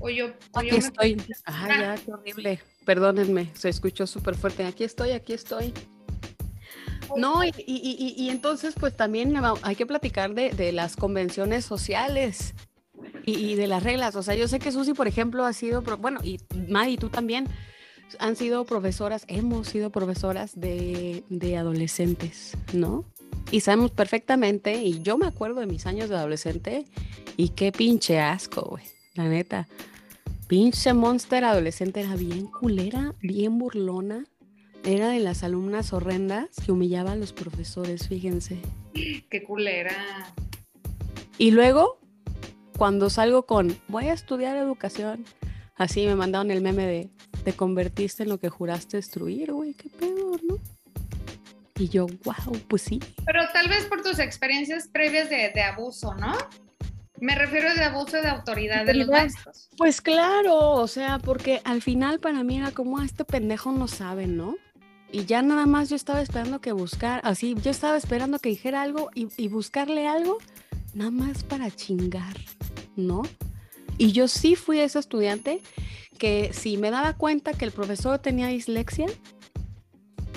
[0.00, 0.34] ¿O yo?
[0.52, 1.16] Aquí estoy.
[1.46, 2.60] Ajá, ya, qué horrible.
[2.84, 4.64] Perdónenme, se escuchó súper fuerte.
[4.64, 5.72] Aquí estoy, aquí estoy.
[7.16, 12.54] No, y, y, y, entonces pues también hay que platicar de, de las convenciones sociales
[13.26, 14.16] y, de las reglas.
[14.16, 17.48] O sea, yo sé que Susi, por ejemplo, ha sido, bueno, y Madi, tú también,
[18.18, 23.04] han sido profesoras, hemos sido profesoras de, de adolescentes, ¿no?
[23.50, 26.86] Y sabemos perfectamente, y yo me acuerdo de mis años de adolescente,
[27.36, 29.68] y qué pinche asco, güey, la neta.
[30.50, 34.24] Pinche monster adolescente era bien culera, bien burlona.
[34.82, 38.58] Era de las alumnas horrendas que humillaba a los profesores, fíjense.
[39.30, 39.94] Qué culera.
[41.38, 42.00] Y luego,
[42.76, 45.24] cuando salgo con, voy a estudiar educación,
[45.76, 47.10] así me mandaron el meme de,
[47.44, 50.58] te convertiste en lo que juraste destruir, güey, qué pedo, ¿no?
[51.78, 52.98] Y yo, wow, pues sí.
[53.24, 56.32] Pero tal vez por tus experiencias previas de, de abuso, ¿no?
[57.20, 59.68] Me refiero de abuso de autoridad de los maestros.
[59.76, 63.88] Pues claro, o sea, porque al final para mí era como, ah, este pendejo no
[63.88, 64.56] sabe, ¿no?
[65.12, 68.80] Y ya nada más yo estaba esperando que buscar, así, yo estaba esperando que dijera
[68.80, 70.38] algo y, y buscarle algo,
[70.94, 72.36] nada más para chingar,
[72.96, 73.22] ¿no?
[73.98, 75.60] Y yo sí fui ese estudiante
[76.16, 79.06] que si me daba cuenta que el profesor tenía dislexia,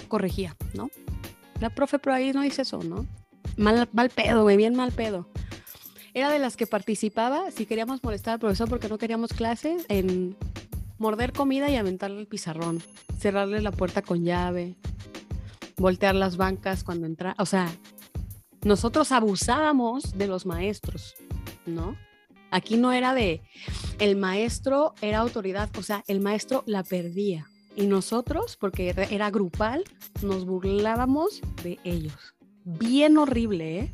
[0.10, 0.90] corregía, ¿no?
[1.62, 3.06] La profe por ahí no dice eso, ¿no?
[3.56, 5.30] Mal, mal pedo, güey, bien mal pedo
[6.14, 10.36] era de las que participaba si queríamos molestar al profesor porque no queríamos clases en
[10.98, 12.82] morder comida y aventarle el pizarrón,
[13.18, 14.76] cerrarle la puerta con llave,
[15.78, 17.72] voltear las bancas cuando entra, o sea,
[18.64, 21.16] nosotros abusábamos de los maestros,
[21.66, 21.98] ¿no?
[22.52, 23.42] Aquí no era de
[24.00, 29.84] el maestro era autoridad, o sea, el maestro la perdía y nosotros, porque era grupal,
[30.22, 32.36] nos burlábamos de ellos.
[32.64, 33.94] Bien horrible, ¿eh?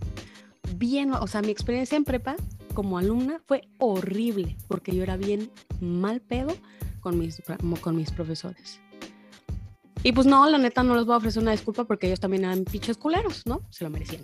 [0.76, 2.36] Bien, o sea, mi experiencia en prepa
[2.74, 5.52] como alumna fue horrible, porque yo era bien
[5.82, 6.56] mal pedo
[7.00, 7.42] con mis,
[7.82, 8.80] con mis profesores.
[10.04, 12.46] Y pues no, la neta no les voy a ofrecer una disculpa porque ellos también
[12.46, 13.62] eran pinches culeros, ¿no?
[13.70, 14.24] Se lo merecían.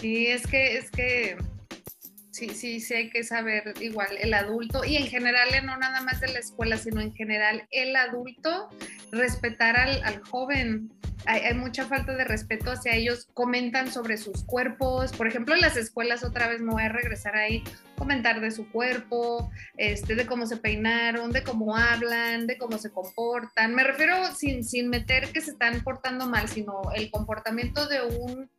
[0.00, 1.36] Sí, es que, es que,
[2.34, 6.00] sí, sí, sí hay que saber igual, el adulto, y en general, eh, no nada
[6.00, 8.70] más de la escuela, sino en general, el adulto,
[9.12, 10.90] respetar al, al joven,
[11.26, 15.76] hay, mucha falta de respeto hacia ellos, comentan sobre sus cuerpos, por ejemplo, en las
[15.76, 17.62] escuelas otra vez me voy a regresar ahí,
[17.96, 22.90] comentar de su cuerpo, este, de cómo se peinaron, de cómo hablan, de cómo se
[22.90, 28.02] comportan, me refiero sin, sin meter que se están portando mal, sino el comportamiento de
[28.02, 28.50] un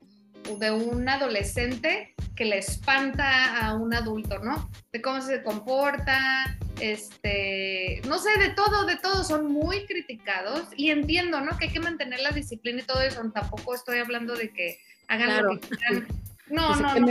[0.60, 4.70] de un adolescente que le espanta a un adulto, ¿no?
[4.92, 10.92] De cómo se comporta, este, no sé, de todo, de todo, son muy criticados y
[10.92, 11.58] entiendo, ¿no?
[11.58, 15.44] Que hay que mantener la disciplina y todo eso, tampoco estoy hablando de que hagan
[15.44, 16.08] lo que quieran.
[16.48, 17.08] No, no, no,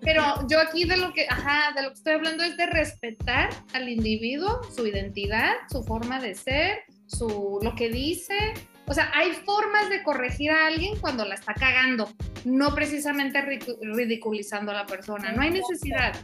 [0.00, 3.50] Pero yo aquí de lo que, ajá, de lo que estoy hablando es de respetar
[3.74, 8.54] al individuo, su identidad, su forma de ser, su, lo que dice.
[8.86, 12.10] O sea, hay formas de corregir a alguien cuando la está cagando,
[12.44, 13.40] no precisamente
[13.80, 15.32] ridiculizando a la persona.
[15.32, 16.14] No hay necesidad.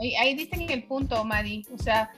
[0.00, 1.64] Ahí, ahí dicen el punto, Madi.
[1.72, 2.10] O sea,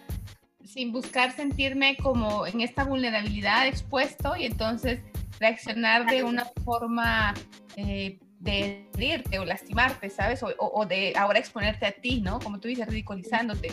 [0.64, 5.00] sin buscar sentirme como en esta vulnerabilidad expuesto y entonces
[5.38, 7.34] reaccionar de una forma
[7.76, 10.40] eh, de herirte o lastimarte, ¿sabes?
[10.42, 12.40] O, de ahora exponerte a ti, ¿no?
[12.40, 13.72] Como tú dices, ridiculizándote.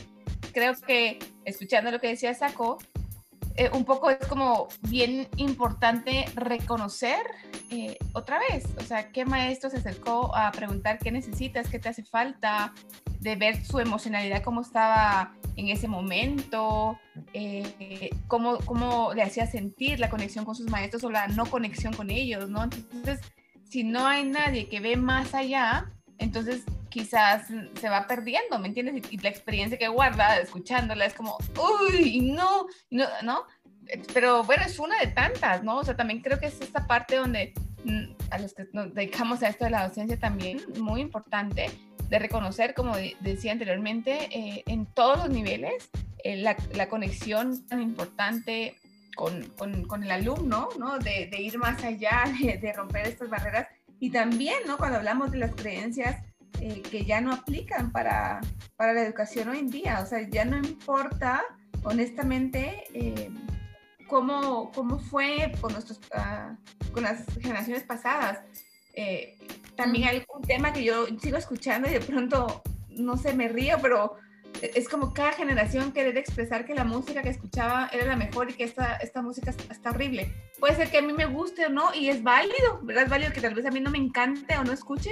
[0.52, 2.78] Creo que escuchando lo que decía Saco,
[3.60, 7.20] eh, un poco es como bien importante reconocer
[7.70, 11.90] eh, otra vez, o sea, qué maestro se acercó a preguntar qué necesitas, qué te
[11.90, 12.74] hace falta,
[13.20, 16.98] de ver su emocionalidad, cómo estaba en ese momento,
[17.34, 21.92] eh, cómo, cómo le hacía sentir la conexión con sus maestros o la no conexión
[21.94, 22.64] con ellos, ¿no?
[22.64, 23.20] Entonces,
[23.70, 27.48] si no hay nadie que ve más allá, entonces quizás
[27.80, 29.04] se va perdiendo, ¿me entiendes?
[29.12, 31.38] Y, la experiencia que guarda escuchándola es como,
[31.92, 33.44] uy, no, no, ¿no?
[34.14, 35.78] Pero bueno, es una de tantas, ¿no?
[35.78, 37.54] O sea, también creo que es esta parte donde
[37.84, 41.72] mm, a los que nos dedicamos a esto de la docencia también, muy importante,
[42.10, 45.90] de reconocer, como decía anteriormente, eh, en todos los niveles,
[46.24, 48.76] eh, la, la, conexión tan importante
[49.16, 50.98] con, con, con el alumno, ¿no?
[50.98, 53.68] De, de, ir más allá, de, de romper estas barreras.
[54.00, 54.78] Y también, ¿no?
[54.78, 56.24] Cuando hablamos de las creencias
[56.62, 58.42] eh, que ya no aplican para,
[58.76, 60.00] para, la educación hoy en día.
[60.02, 61.44] O sea, ya no importa,
[61.84, 63.30] honestamente, eh,
[64.08, 68.40] cómo, cómo, fue con, nuestros, uh, con las generaciones pasadas.
[68.94, 69.38] Eh,
[69.78, 73.78] también hay un tema que yo sigo escuchando y de pronto, no sé, me río,
[73.82, 74.18] pero
[74.62, 78.54] es como cada generación querer expresar que la música que escuchaba era la mejor y
[78.54, 80.34] que esta, esta música está horrible.
[80.60, 83.06] Puede ser que a mí me guste o no, y es válido, ¿verdad?
[83.06, 85.12] Es válido que tal vez a mí no me encante o no escuche,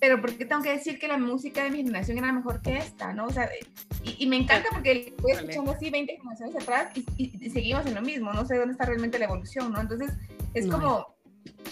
[0.00, 2.78] pero ¿por qué tengo que decir que la música de mi generación era mejor que
[2.78, 3.26] esta, no?
[3.26, 3.50] O sea,
[4.02, 8.32] y, me encanta porque voy escuchando así 20 generaciones atrás y, seguimos en lo mismo,
[8.32, 9.80] no sé dónde está realmente la evolución, ¿no?
[9.80, 10.12] Entonces,
[10.54, 11.14] es como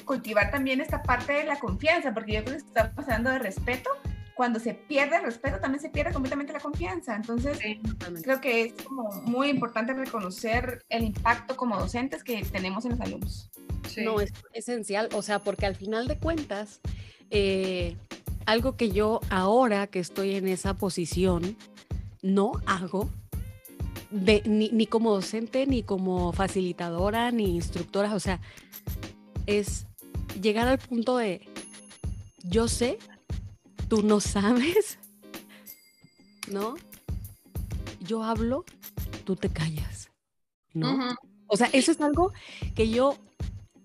[0.05, 3.91] cultivar también esta parte de la confianza, porque yo creo que está pasando de respeto
[4.35, 7.15] cuando se pierde el respeto, también se pierde completamente la confianza.
[7.15, 7.59] Entonces,
[8.23, 13.01] creo que es como muy importante reconocer el impacto como docentes que tenemos en los
[13.01, 13.51] alumnos.
[13.99, 16.81] No, es esencial, o sea, porque al final de cuentas,
[17.31, 17.97] eh,
[18.45, 21.57] algo que yo ahora que estoy en esa posición,
[22.23, 23.09] no hago,
[24.11, 28.41] de, ni, ni como docente, ni como facilitadora, ni instructora, o sea,
[29.47, 29.87] es
[30.41, 31.47] llegar al punto de,
[32.43, 32.99] yo sé
[33.95, 34.99] tú no sabes,
[36.51, 36.75] ¿no?
[38.01, 38.65] Yo hablo,
[39.23, 40.11] tú te callas,
[40.73, 41.17] ¿no?
[41.47, 42.33] O sea, eso es algo
[42.75, 43.17] que yo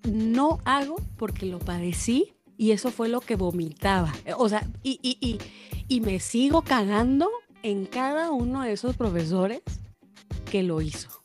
[0.10, 4.12] no hago porque lo padecí y eso fue lo que vomitaba.
[4.38, 5.38] O sea, y, y, y,
[5.88, 7.30] y me sigo cagando
[7.62, 9.62] en cada uno de esos profesores
[10.49, 11.18] que lo hizo.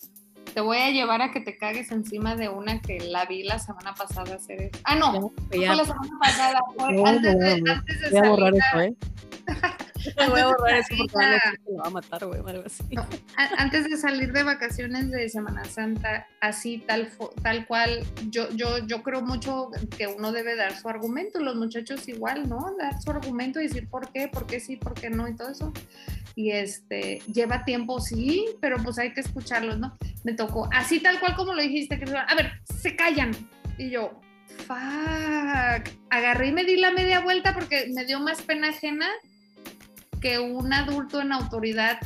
[0.54, 3.58] Te voy a llevar a que te cagues encima de una que la vi la
[3.58, 4.80] semana pasada hacer eso.
[4.84, 6.60] Ah, no, fue la semana pasada.
[6.76, 8.94] Fue antes, de, antes de voy a borrar eso, ¿eh?
[10.28, 12.84] voy a borrar eso porque me va a matar, güey, algo así.
[13.58, 17.10] antes de salir de vacaciones de Semana Santa, así tal,
[17.42, 22.06] tal cual, yo, yo, yo creo mucho que uno debe dar su argumento, los muchachos
[22.08, 22.74] igual, ¿no?
[22.78, 25.50] Dar su argumento y decir por qué, por qué sí, por qué no y todo
[25.50, 25.72] eso.
[26.36, 29.96] Y este, lleva tiempo, sí, pero pues hay que escucharlos, ¿no?
[30.24, 33.32] Me tocó, así tal cual como lo dijiste, que a ver, se callan.
[33.78, 34.20] Y yo,
[34.66, 35.88] fuck.
[36.10, 39.08] Agarré y me di la media vuelta porque me dio más pena ajena
[40.24, 41.98] que un adulto en autoridad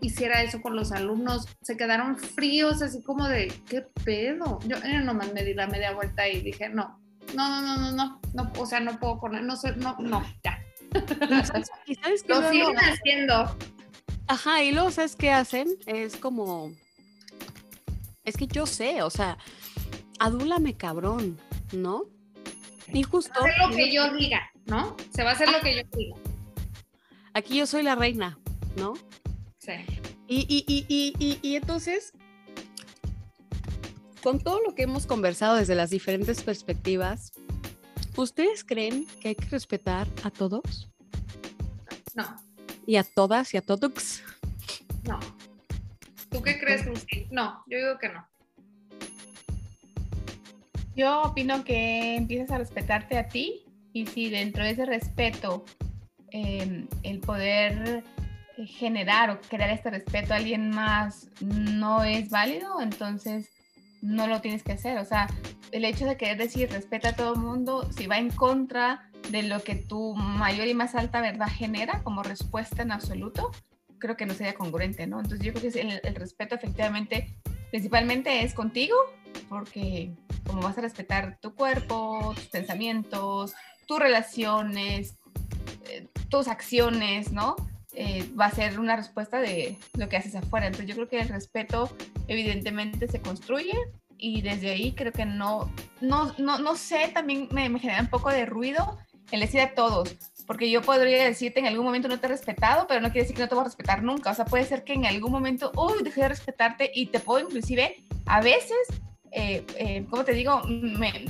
[0.00, 1.46] hiciera eso con los alumnos.
[1.60, 4.58] Se quedaron fríos, así como de, ¿qué pedo?
[4.66, 6.98] Yo, yo nomás me di la media vuelta y dije, no,
[7.34, 10.58] no, no, no, no, no, o sea, no puedo poner, no sé, no, no, ya.
[11.86, 12.28] ¿Y sabes qué?
[12.28, 13.58] Lo siguen haciendo.
[14.26, 15.68] Ajá, y luego, ¿sabes qué hacen?
[15.84, 16.72] Es como,
[18.24, 19.36] es que yo sé, o sea,
[20.18, 21.38] adúlame cabrón,
[21.72, 22.04] ¿no?
[22.90, 23.34] Y justo...
[23.34, 24.96] Se va a hacer lo que yo diga, ¿no?
[25.14, 26.16] Se va a hacer lo que yo diga.
[27.36, 28.38] Aquí yo soy la reina,
[28.78, 28.94] ¿no?
[29.58, 29.72] Sí.
[30.26, 32.14] Y, y, y, y, entonces,
[34.22, 37.34] con todo lo que hemos conversado desde las diferentes perspectivas,
[38.16, 40.90] ¿ustedes creen que hay que respetar a todos?
[42.14, 42.24] No.
[42.86, 44.22] ¿Y a todas y a todos?
[45.06, 45.20] No.
[46.30, 47.26] ¿Tú qué crees, Lucy?
[47.30, 48.26] No, yo digo que no.
[50.96, 55.66] Yo opino que empiezas a respetarte a ti y si dentro de ese respeto
[56.36, 58.04] em, el poder
[58.58, 63.48] eh, generar o crear este respeto a alguien más no es válido, entonces
[64.02, 64.98] no lo tienes que hacer.
[64.98, 65.28] O sea,
[65.72, 69.44] el hecho de querer decir respeta a todo el mundo, si va en contra de
[69.44, 73.50] lo que tu mayor y más alta verdad genera como respuesta en absoluto,
[73.98, 75.20] creo que no sería congruente, ¿no?
[75.20, 77.34] Entonces yo creo que el, el respeto efectivamente
[77.70, 78.96] principalmente es contigo,
[79.48, 80.12] porque
[80.46, 83.54] como vas a respetar tu cuerpo, tus pensamientos,
[83.86, 85.16] tus relaciones,
[85.88, 87.56] eh, tus acciones, ¿no?
[87.92, 90.66] Eh, va a ser una respuesta de lo que haces afuera.
[90.66, 91.90] Entonces yo creo que el respeto
[92.28, 93.74] evidentemente se construye
[94.18, 98.08] y desde ahí creo que no, no, no, no sé, también me, me genera un
[98.08, 98.98] poco de ruido
[99.30, 100.14] el decir a todos,
[100.46, 103.36] porque yo podría decirte en algún momento no te he respetado, pero no quiere decir
[103.36, 104.30] que no te voy a respetar nunca.
[104.30, 107.46] O sea, puede ser que en algún momento, uy, dejé de respetarte y te puedo
[107.46, 108.78] inclusive a veces
[109.32, 110.62] eh, eh, como te digo,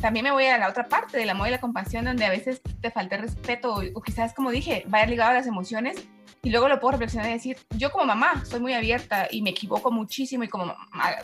[0.00, 2.60] también me voy a la otra parte del amor y la compasión, donde a veces
[2.80, 6.06] te falta respeto o, quizás, como dije, vaya ligado a las emociones
[6.42, 9.50] y luego lo puedo reflexionar y decir, yo como mamá soy muy abierta y me
[9.50, 10.76] equivoco muchísimo y como,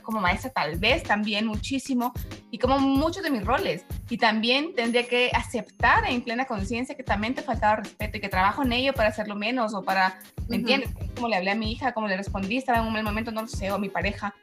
[0.02, 2.12] como maestra tal vez también muchísimo
[2.50, 3.84] y como muchos de mis roles.
[4.10, 8.28] Y también tendría que aceptar en plena conciencia que también te faltaba respeto y que
[8.28, 10.18] trabajo en ello para hacerlo menos o para,
[10.48, 10.90] ¿me entiendes?
[11.14, 13.42] Como le hablé a mi hija, como le respondí, estaba en un mal momento, no
[13.42, 14.34] lo sé, o a mi pareja.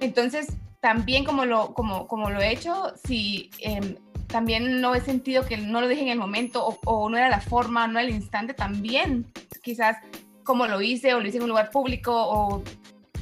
[0.00, 0.48] Entonces,
[0.80, 5.56] también como lo, como, como lo he hecho, si em, también no he sentido que
[5.56, 8.14] no lo dije en el momento o, o, no era la forma, no era el
[8.14, 9.26] instante, también
[9.62, 9.96] quizás
[10.44, 12.62] como lo hice o lo hice en un lugar público o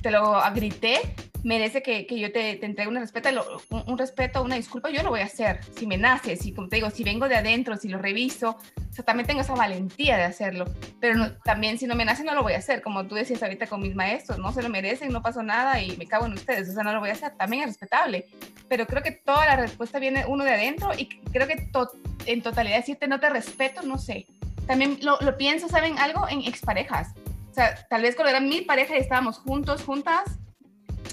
[0.06, 1.00] te lo grité,
[1.42, 3.28] merece que, que yo te, te, entregue un respeto,
[3.70, 5.58] un, un, respeto, una disculpa, yo lo voy a hacer.
[5.76, 8.92] Si me nace, si, como te digo, si vengo de adentro, si lo reviso, o
[8.92, 10.66] sea, también tengo esa valentía de hacerlo.
[11.00, 12.82] Pero no, también si no me nace, no lo voy a hacer.
[12.82, 15.96] Como tú decías ahorita con mis maestros, no se lo merecen, no pasó nada y
[15.96, 17.32] me cago en ustedes, o sea, no lo voy a hacer.
[17.36, 18.26] También es respetable.
[18.68, 21.90] Pero creo que toda la respuesta viene uno de adentro y creo que to
[22.26, 24.28] en totalidad decirte no te respeto, no sé.
[24.68, 25.98] También lo, lo pienso, ¿saben?
[25.98, 27.08] Algo en exparejas.
[27.56, 30.24] O sea, tal vez cuando eran mi pareja y estábamos juntos, juntas,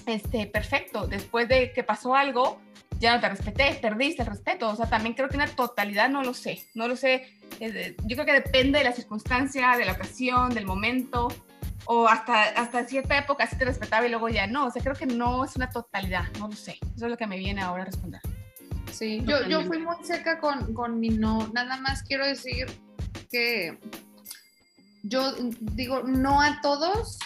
[0.05, 2.59] este, perfecto, después de que pasó algo,
[2.99, 4.69] ya no te respeté, perdiste el respeto.
[4.69, 7.39] O sea, también creo que una totalidad no lo sé, no lo sé.
[7.61, 11.29] Yo creo que depende de la circunstancia, de la ocasión, del momento,
[11.85, 14.65] o hasta, hasta cierta época sí te respetaba y luego ya no.
[14.65, 16.77] O sea, creo que no es una totalidad, no lo sé.
[16.93, 18.19] Eso es lo que me viene ahora a responder.
[18.91, 21.47] Sí, yo, yo fui muy seca con, con mi no.
[21.53, 22.67] Nada más quiero decir
[23.31, 23.79] que
[25.03, 27.19] yo digo no a todos,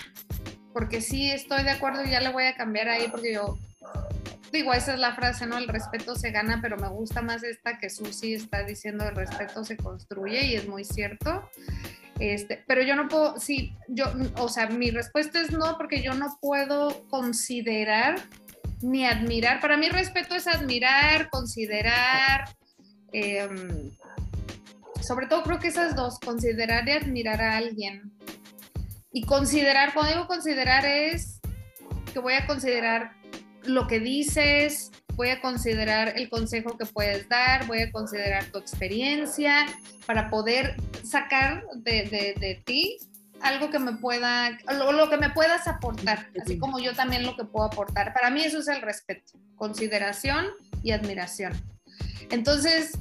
[0.73, 3.57] porque sí estoy de acuerdo y ya le voy a cambiar ahí porque yo
[4.51, 5.57] digo, esa es la frase, ¿no?
[5.57, 9.63] El respeto se gana, pero me gusta más esta que Susi está diciendo, el respeto
[9.63, 11.49] se construye y es muy cierto.
[12.19, 14.05] Este, pero yo no puedo, sí, yo,
[14.37, 18.19] o sea, mi respuesta es no, porque yo no puedo considerar
[18.81, 19.59] ni admirar.
[19.59, 22.49] Para mí respeto es admirar, considerar,
[23.13, 23.47] eh,
[25.07, 28.11] sobre todo creo que esas dos, considerar y admirar a alguien.
[29.11, 31.39] Y considerar, cuando digo considerar es
[32.11, 33.13] que voy a considerar
[33.63, 38.59] lo que dices, voy a considerar el consejo que puedes dar, voy a considerar tu
[38.59, 39.65] experiencia
[40.05, 42.97] para poder sacar de, de, de ti
[43.41, 47.35] algo que me pueda, lo, lo, que me puedas aportar, así como yo también lo
[47.35, 48.13] que puedo aportar.
[48.13, 50.47] Para mí eso es el respeto, consideración
[50.83, 51.53] y admiración.
[52.29, 52.97] Entonces,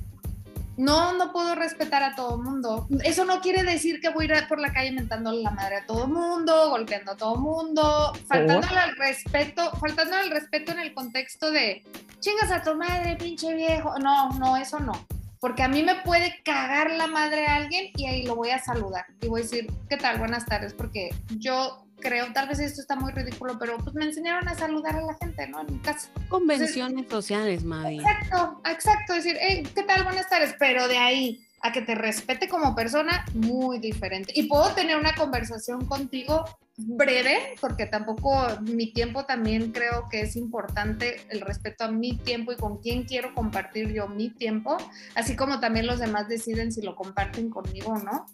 [0.77, 2.87] no, no puedo respetar a todo mundo.
[3.03, 5.87] Eso no quiere decir que voy a ir por la calle mentándole la madre a
[5.87, 11.51] todo mundo, golpeando a todo mundo, faltándole al respeto, faltándole al respeto en el contexto
[11.51, 11.83] de
[12.21, 13.99] chingas a tu madre, pinche viejo.
[13.99, 14.93] No, no, eso no.
[15.41, 18.59] Porque a mí me puede cagar la madre a alguien y ahí lo voy a
[18.59, 20.19] saludar y voy a decir, ¿qué tal?
[20.19, 24.47] Buenas tardes, porque yo creo, tal vez esto está muy ridículo, pero pues me enseñaron
[24.49, 25.61] a saludar a la gente, ¿no?
[25.61, 26.09] En mi casa.
[26.29, 27.99] Convenciones Entonces, sociales, Mavi.
[27.99, 30.05] Exacto, exacto, decir, hey, ¿qué tal?
[30.05, 34.33] Buenas tardes, pero de ahí a que te respete como persona, muy diferente.
[34.37, 36.45] Y puedo tener una conversación contigo
[36.77, 42.53] breve, porque tampoco mi tiempo también creo que es importante el respeto a mi tiempo
[42.53, 44.77] y con quién quiero compartir yo mi tiempo,
[45.15, 48.27] así como también los demás deciden si lo comparten conmigo o no.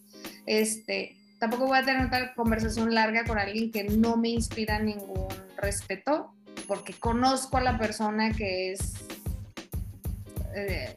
[0.44, 5.26] Este, tampoco voy a tener una conversación larga con alguien que no me inspira ningún
[5.56, 6.32] respeto,
[6.68, 8.94] porque conozco a la persona que es,
[10.54, 10.96] eh,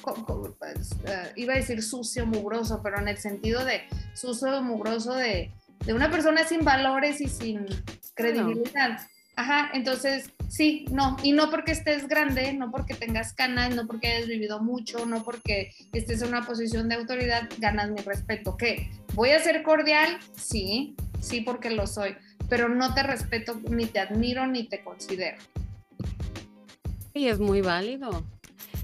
[0.00, 3.82] pues, uh, iba a decir sucio, mugroso, pero en el sentido de
[4.14, 5.52] sucio, mugroso de,
[5.84, 7.66] de una persona sin valores y sin
[8.14, 8.98] credibilidad.
[8.98, 8.98] No.
[9.40, 14.08] Ajá, entonces sí, no, y no porque estés grande, no porque tengas canas, no porque
[14.08, 18.58] hayas vivido mucho, no porque estés en una posición de autoridad, ganas mi respeto.
[18.58, 18.90] ¿Qué?
[19.14, 20.18] ¿Voy a ser cordial?
[20.36, 22.16] Sí, sí porque lo soy,
[22.50, 25.38] pero no te respeto, ni te admiro, ni te considero.
[27.14, 28.22] Y es muy válido.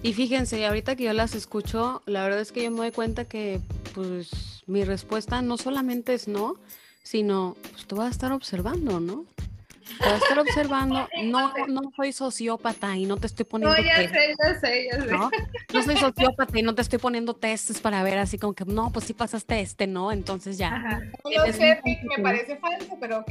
[0.03, 3.27] Y fíjense, ahorita que yo las escucho, la verdad es que yo me doy cuenta
[3.27, 3.61] que
[3.95, 6.57] pues mi respuesta no solamente es no,
[7.03, 9.27] sino pues tú vas a estar observando, ¿no?
[10.01, 14.35] A estar observando, no, no soy sociópata y no te estoy poniendo No, ya sé,
[14.39, 15.11] ya sé, ya sé.
[15.13, 15.31] ¿no?
[15.73, 18.91] No soy sociópata y no te estoy poniendo testes para ver así como que, no,
[18.93, 20.13] pues sí pasaste este, ¿no?
[20.13, 20.75] Entonces ya.
[20.75, 21.01] Ajá.
[21.25, 23.31] No sé, me parece falso, pero ok.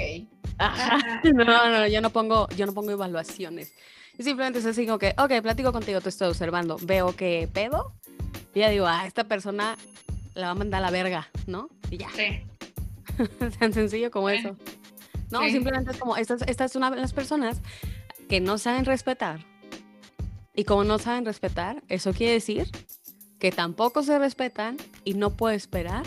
[0.57, 0.95] Ajá.
[0.95, 1.21] Ajá.
[1.33, 3.73] No, no, yo no pongo, yo no pongo evaluaciones.
[4.17, 7.93] Y simplemente es así como que, ok, platico contigo, te estoy observando, veo que pedo,
[8.53, 9.75] y ya digo, ah, esta persona
[10.35, 11.69] la va a mandar a la verga, ¿no?
[11.91, 12.41] Y ya, Sí.
[13.59, 14.37] tan sencillo como Sí.
[14.37, 14.55] eso.
[15.31, 15.51] No, Sí.
[15.51, 17.61] simplemente es como, esta, es- esta es una de las personas
[18.29, 19.45] que no saben respetar.
[20.55, 22.69] Y como no saben respetar, eso quiere decir
[23.39, 26.03] que tampoco se respetan y no puedo esperar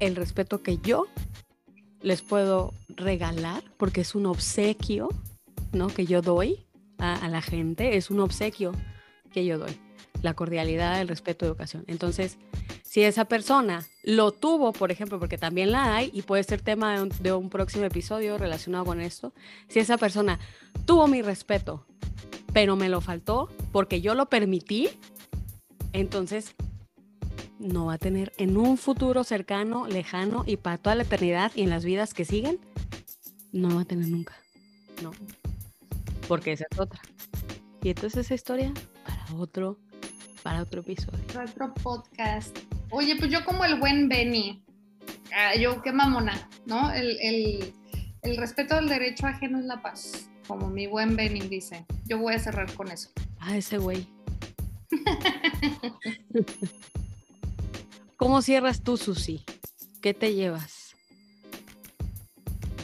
[0.00, 1.06] el respeto que yo
[2.00, 5.08] les puedo regalar, porque es un obsequio,
[5.72, 5.86] ¿no?
[5.86, 6.66] Que yo doy
[6.98, 8.72] a, a la gente, es un obsequio
[9.32, 9.78] que yo doy.
[10.22, 11.84] La cordialidad, el respeto, educación.
[11.86, 12.38] Entonces,
[12.92, 16.94] si esa persona lo tuvo, por ejemplo, porque también la hay y puede ser tema
[16.94, 19.32] de un, de un próximo episodio relacionado con esto,
[19.68, 20.38] si esa persona
[20.84, 21.86] tuvo mi respeto,
[22.52, 24.90] pero me lo faltó porque yo lo permití,
[25.94, 26.54] entonces
[27.58, 31.62] no va a tener en un futuro cercano, lejano y para toda la eternidad y
[31.62, 32.58] en las vidas que siguen,
[33.52, 34.34] no va a tener nunca.
[35.02, 35.12] No.
[36.28, 37.00] Porque esa es otra.
[37.82, 38.70] Y entonces esa historia
[39.06, 39.78] para otro,
[40.42, 41.24] para otro episodio.
[41.42, 42.58] Otro podcast.
[42.92, 44.62] Oye, pues yo como el buen Benny,
[45.34, 46.92] ah, yo qué mamona, ¿no?
[46.92, 47.72] El, el-
[48.22, 51.84] el respeto al derecho ajeno es la paz, como mi buen Benny dice.
[52.04, 53.10] Yo voy a cerrar con eso.
[53.40, 54.06] Ah, ese güey.
[58.16, 59.44] ¿Cómo cierras tú, Susi?
[60.00, 60.81] ¿Qué te llevas?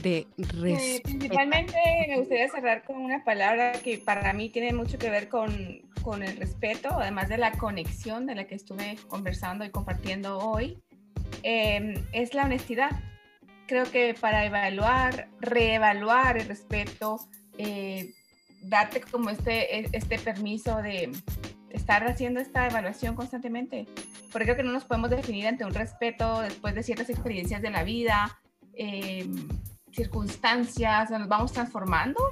[0.02, 1.02] De Eh, respeto.
[1.04, 1.74] principalmente
[2.08, 6.22] me gustaría cerrar con una palabra que para mí tiene mucho que ver con, con
[6.22, 10.78] el respeto, además de la conexión de la que estuve conversando y compartiendo hoy,
[11.42, 12.90] eh, es la honestidad.
[13.66, 17.18] Creo que para evaluar, reevaluar el respeto,
[17.58, 18.14] eh,
[18.62, 21.10] darte como este, e- este permiso de
[21.70, 23.86] estar haciendo esta evaluación constantemente,
[24.32, 27.70] porque creo que no nos podemos definir ante un respeto después de ciertas experiencias de
[27.70, 28.38] la vida.
[28.80, 29.26] eh,
[29.92, 32.22] circunstancias, nos vamos transformando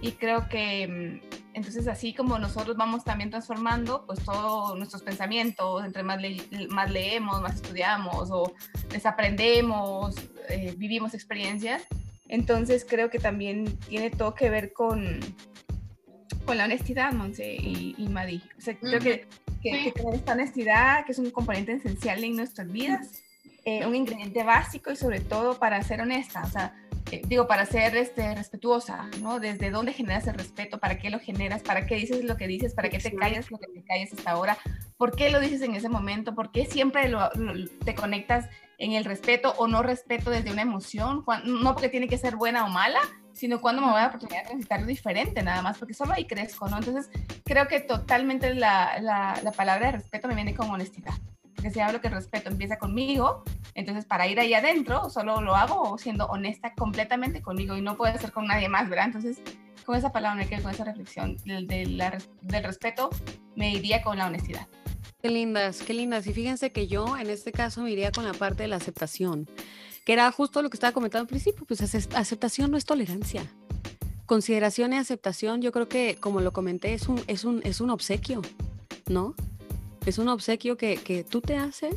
[0.00, 5.84] y creo que mm, entonces así como nosotros vamos también transformando, pues todos nuestros pensamientos,
[5.84, 8.52] entre más, le- más leemos, más estudiamos o
[8.90, 10.14] desaprendemos,
[10.48, 11.82] eh, vivimos experiencias,
[12.28, 15.20] entonces creo que también tiene todo que ver con,
[16.46, 18.42] con la honestidad, Monse y, y Madi.
[18.58, 19.26] O sea, creo que,
[19.62, 19.84] que, Sí.
[19.84, 23.22] que tener esta honestidad, que es un componente esencial en nuestras vidas,
[23.64, 26.74] eh, un ingrediente básico y sobre todo para ser honesta, o sea,
[27.10, 29.40] eh, digo, para ser este, respetuosa, ¿no?
[29.40, 32.74] Desde dónde generas el respeto, para qué lo generas, para qué dices lo que dices,
[32.74, 34.56] para qué te callas lo que te callas hasta ahora,
[34.96, 38.48] por qué lo dices en ese momento, por qué siempre lo- lo- te conectas
[38.78, 42.64] en el respeto o no respeto desde una emoción, no porque tiene que ser buena
[42.64, 43.00] o mala,
[43.32, 46.26] sino cuando me voy a la oportunidad de transitarlo diferente, nada más, porque solo ahí
[46.26, 46.78] crezco, ¿no?
[46.78, 47.08] Entonces,
[47.44, 51.14] creo que totalmente la, la, la palabra de respeto me viene con honestidad.
[51.62, 53.44] Porque si hablo que el respeto empieza conmigo,
[53.74, 58.18] entonces para ir ahí adentro solo lo hago siendo honesta completamente conmigo y no puede
[58.18, 59.06] ser con nadie más, ¿verdad?
[59.06, 59.40] Entonces,
[59.86, 63.10] con esa palabra, me quedo con esa reflexión del, de la res- del respeto,
[63.54, 64.66] me iría con la honestidad.
[65.22, 66.26] Qué lindas, qué lindas.
[66.26, 69.48] Y fíjense que yo en este caso me iría con la parte de la aceptación,
[70.04, 73.44] que era justo lo que estaba comentando al principio, pues ace- aceptación no es tolerancia.
[74.26, 77.90] Consideración y aceptación, yo creo que como lo comenté, es un, es un, es un
[77.90, 78.42] obsequio,
[79.08, 79.36] ¿no?
[80.06, 81.96] Es un obsequio que, que tú te haces,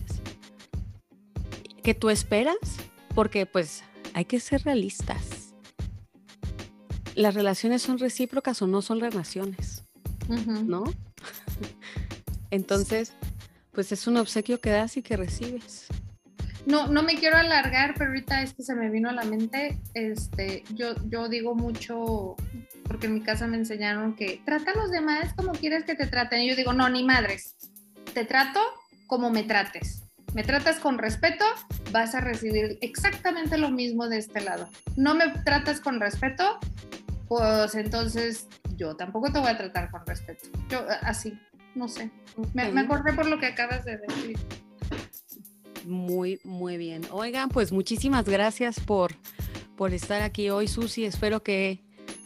[1.83, 2.57] que tú esperas,
[3.13, 3.83] porque pues
[4.13, 5.53] hay que ser realistas.
[7.15, 9.85] Las relaciones son recíprocas o no son relaciones.
[10.65, 10.83] ¿no?
[12.51, 13.13] Entonces,
[13.71, 15.87] pues es un obsequio que das y que recibes.
[16.65, 19.77] No, no me quiero alargar, pero ahorita es que se me vino a la mente,
[19.93, 22.35] este, yo, yo digo mucho,
[22.85, 26.07] porque en mi casa me enseñaron que trata a los demás como quieres que te
[26.07, 26.41] traten.
[26.41, 27.55] Y yo digo, no, ni madres,
[28.15, 28.59] te trato
[29.05, 30.01] como me trates.
[30.33, 31.45] Me tratas con respeto,
[31.91, 34.67] vas a recibir exactamente lo mismo de este lado.
[34.95, 36.57] No me tratas con respeto,
[37.27, 40.47] pues entonces yo tampoco te voy a tratar con respeto.
[40.69, 41.37] Yo así,
[41.75, 42.09] no sé.
[42.53, 44.37] Me, me acordé por lo que acabas de decir.
[45.85, 47.03] Muy, muy bien.
[47.11, 49.13] Oigan, pues muchísimas gracias por,
[49.77, 51.05] por estar aquí hoy, Susi.
[51.05, 51.83] Espero que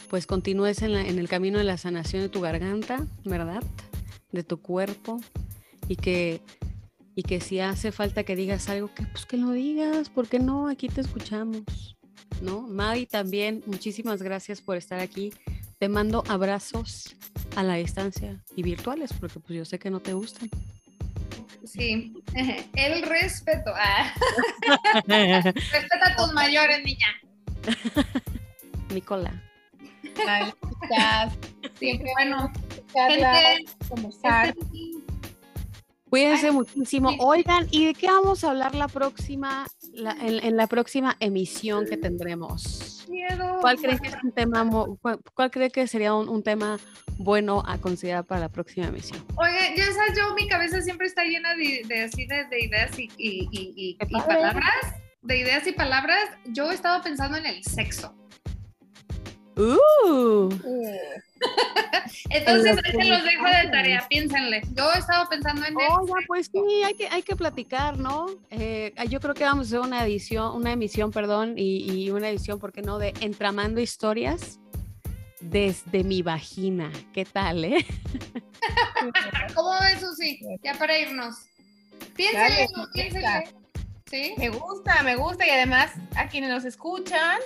[0.09, 3.61] pues continúes en, la- en el camino de la sanación de tu garganta, ¿verdad?
[4.31, 5.19] De tu cuerpo.
[5.89, 6.41] Y que,
[7.15, 10.39] y que si hace falta que digas algo, que pues que lo digas, ¿por qué
[10.39, 10.69] no?
[10.69, 11.97] Aquí te escuchamos,
[12.41, 12.61] ¿no?
[12.61, 15.33] Madi también, muchísimas gracias por estar aquí.
[15.79, 17.15] Te mando abrazos
[17.57, 20.49] a la distancia y virtuales, porque pues yo sé que no te gustan.
[21.65, 22.13] sí,
[22.75, 23.71] el respeto.
[23.75, 24.13] Ah.
[25.07, 27.07] Respeta a tus mayores, niña.
[28.93, 29.43] Nicola.
[31.79, 32.51] Sí, bueno,
[32.93, 34.53] gente, conversar.
[36.09, 37.11] Cuídense muchísimo.
[37.19, 41.85] Oigan, ¿y de qué vamos a hablar la próxima, la- en, en la próxima emisión
[41.85, 42.95] que tendremos?
[43.09, 43.57] miedo.
[43.61, 44.69] ¿Cuál creen que es un tema,
[45.01, 46.77] cuál, cuál cree que sería un, un tema
[47.17, 49.25] bueno a considerar para la próxima emisión?
[49.35, 52.91] Oye, ya sabes, yo mi cabeza siempre está llena de, de así de, de ideas
[52.97, 54.63] y, palabras.
[55.23, 56.23] De ideas y palabras.
[56.45, 58.15] Yo he estado pensando en el sexo.
[59.57, 60.49] Uh,
[62.29, 64.61] Entonces, los ahí se los dejo de tarea, piénsenle.
[64.73, 68.27] Yo he estado pensando en el Oiga, pues sí, hay que, hay que platicar, ¿no?
[68.49, 72.29] Eh, yo creo que vamos a hacer una edición, una emisión, perdón, y, y una
[72.29, 72.99] edición, ¿por qué no?
[72.99, 74.59] De Entramando Historias
[75.39, 76.91] desde mi vagina.
[77.13, 77.85] ¿Qué tal, eh?
[79.55, 80.39] ¿Cómo ves, Susi?
[80.63, 81.35] Ya para irnos.
[82.15, 83.49] Piénsenle, piénsenle.
[84.09, 84.33] ¿Sí?
[84.37, 87.39] Me gusta, me gusta y además a quienes nos escuchan,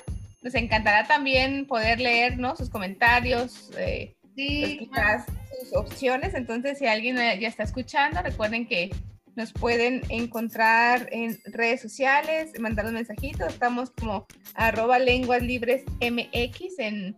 [0.44, 2.56] nos encantará también poder leer ¿no?
[2.56, 4.78] sus comentarios, eh, pues, Sí.
[4.80, 5.26] quizás
[5.62, 6.34] sus opciones.
[6.34, 8.90] Entonces, si alguien eh, ya está escuchando, recuerden que
[9.36, 13.46] nos pueden encontrar en redes sociales, mandar un mensajito.
[13.48, 17.16] Estamos como arroba lenguas libres MX en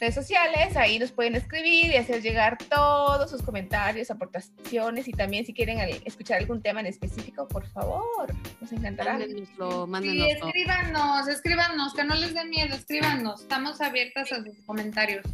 [0.00, 0.76] redes sociales.
[0.76, 5.78] Ahí nos pueden escribir y hacer llegar todos sus comentarios, aportaciones y también si quieren
[6.04, 9.12] escuchar algún tema en específico, por favor, nos encantará.
[9.18, 10.46] Mándenoslo, Sí, mándenoslo.
[10.48, 13.42] escríbanos, escríbanos, que no les dé miedo, escríbanos.
[13.42, 15.24] Estamos abiertas a sus comentarios.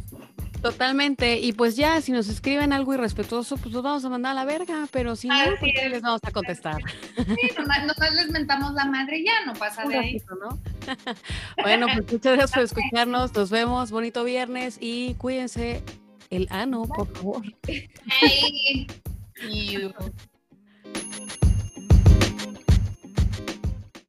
[0.61, 1.39] Totalmente.
[1.39, 4.45] Y pues ya, si nos escriben algo irrespetuoso, pues los vamos a mandar a la
[4.45, 5.89] verga, pero si no, pues es.
[5.89, 6.77] les vamos a contestar.
[7.17, 10.19] Sí, nomás, nomás les mentamos la madre y ya, no pasa Un de ahí.
[10.19, 10.59] ratito, ¿no?
[11.63, 13.33] bueno, pues muchas gracias por escucharnos.
[13.33, 13.89] Nos vemos.
[13.89, 15.81] Bonito viernes y cuídense
[16.29, 17.43] el ano, por favor.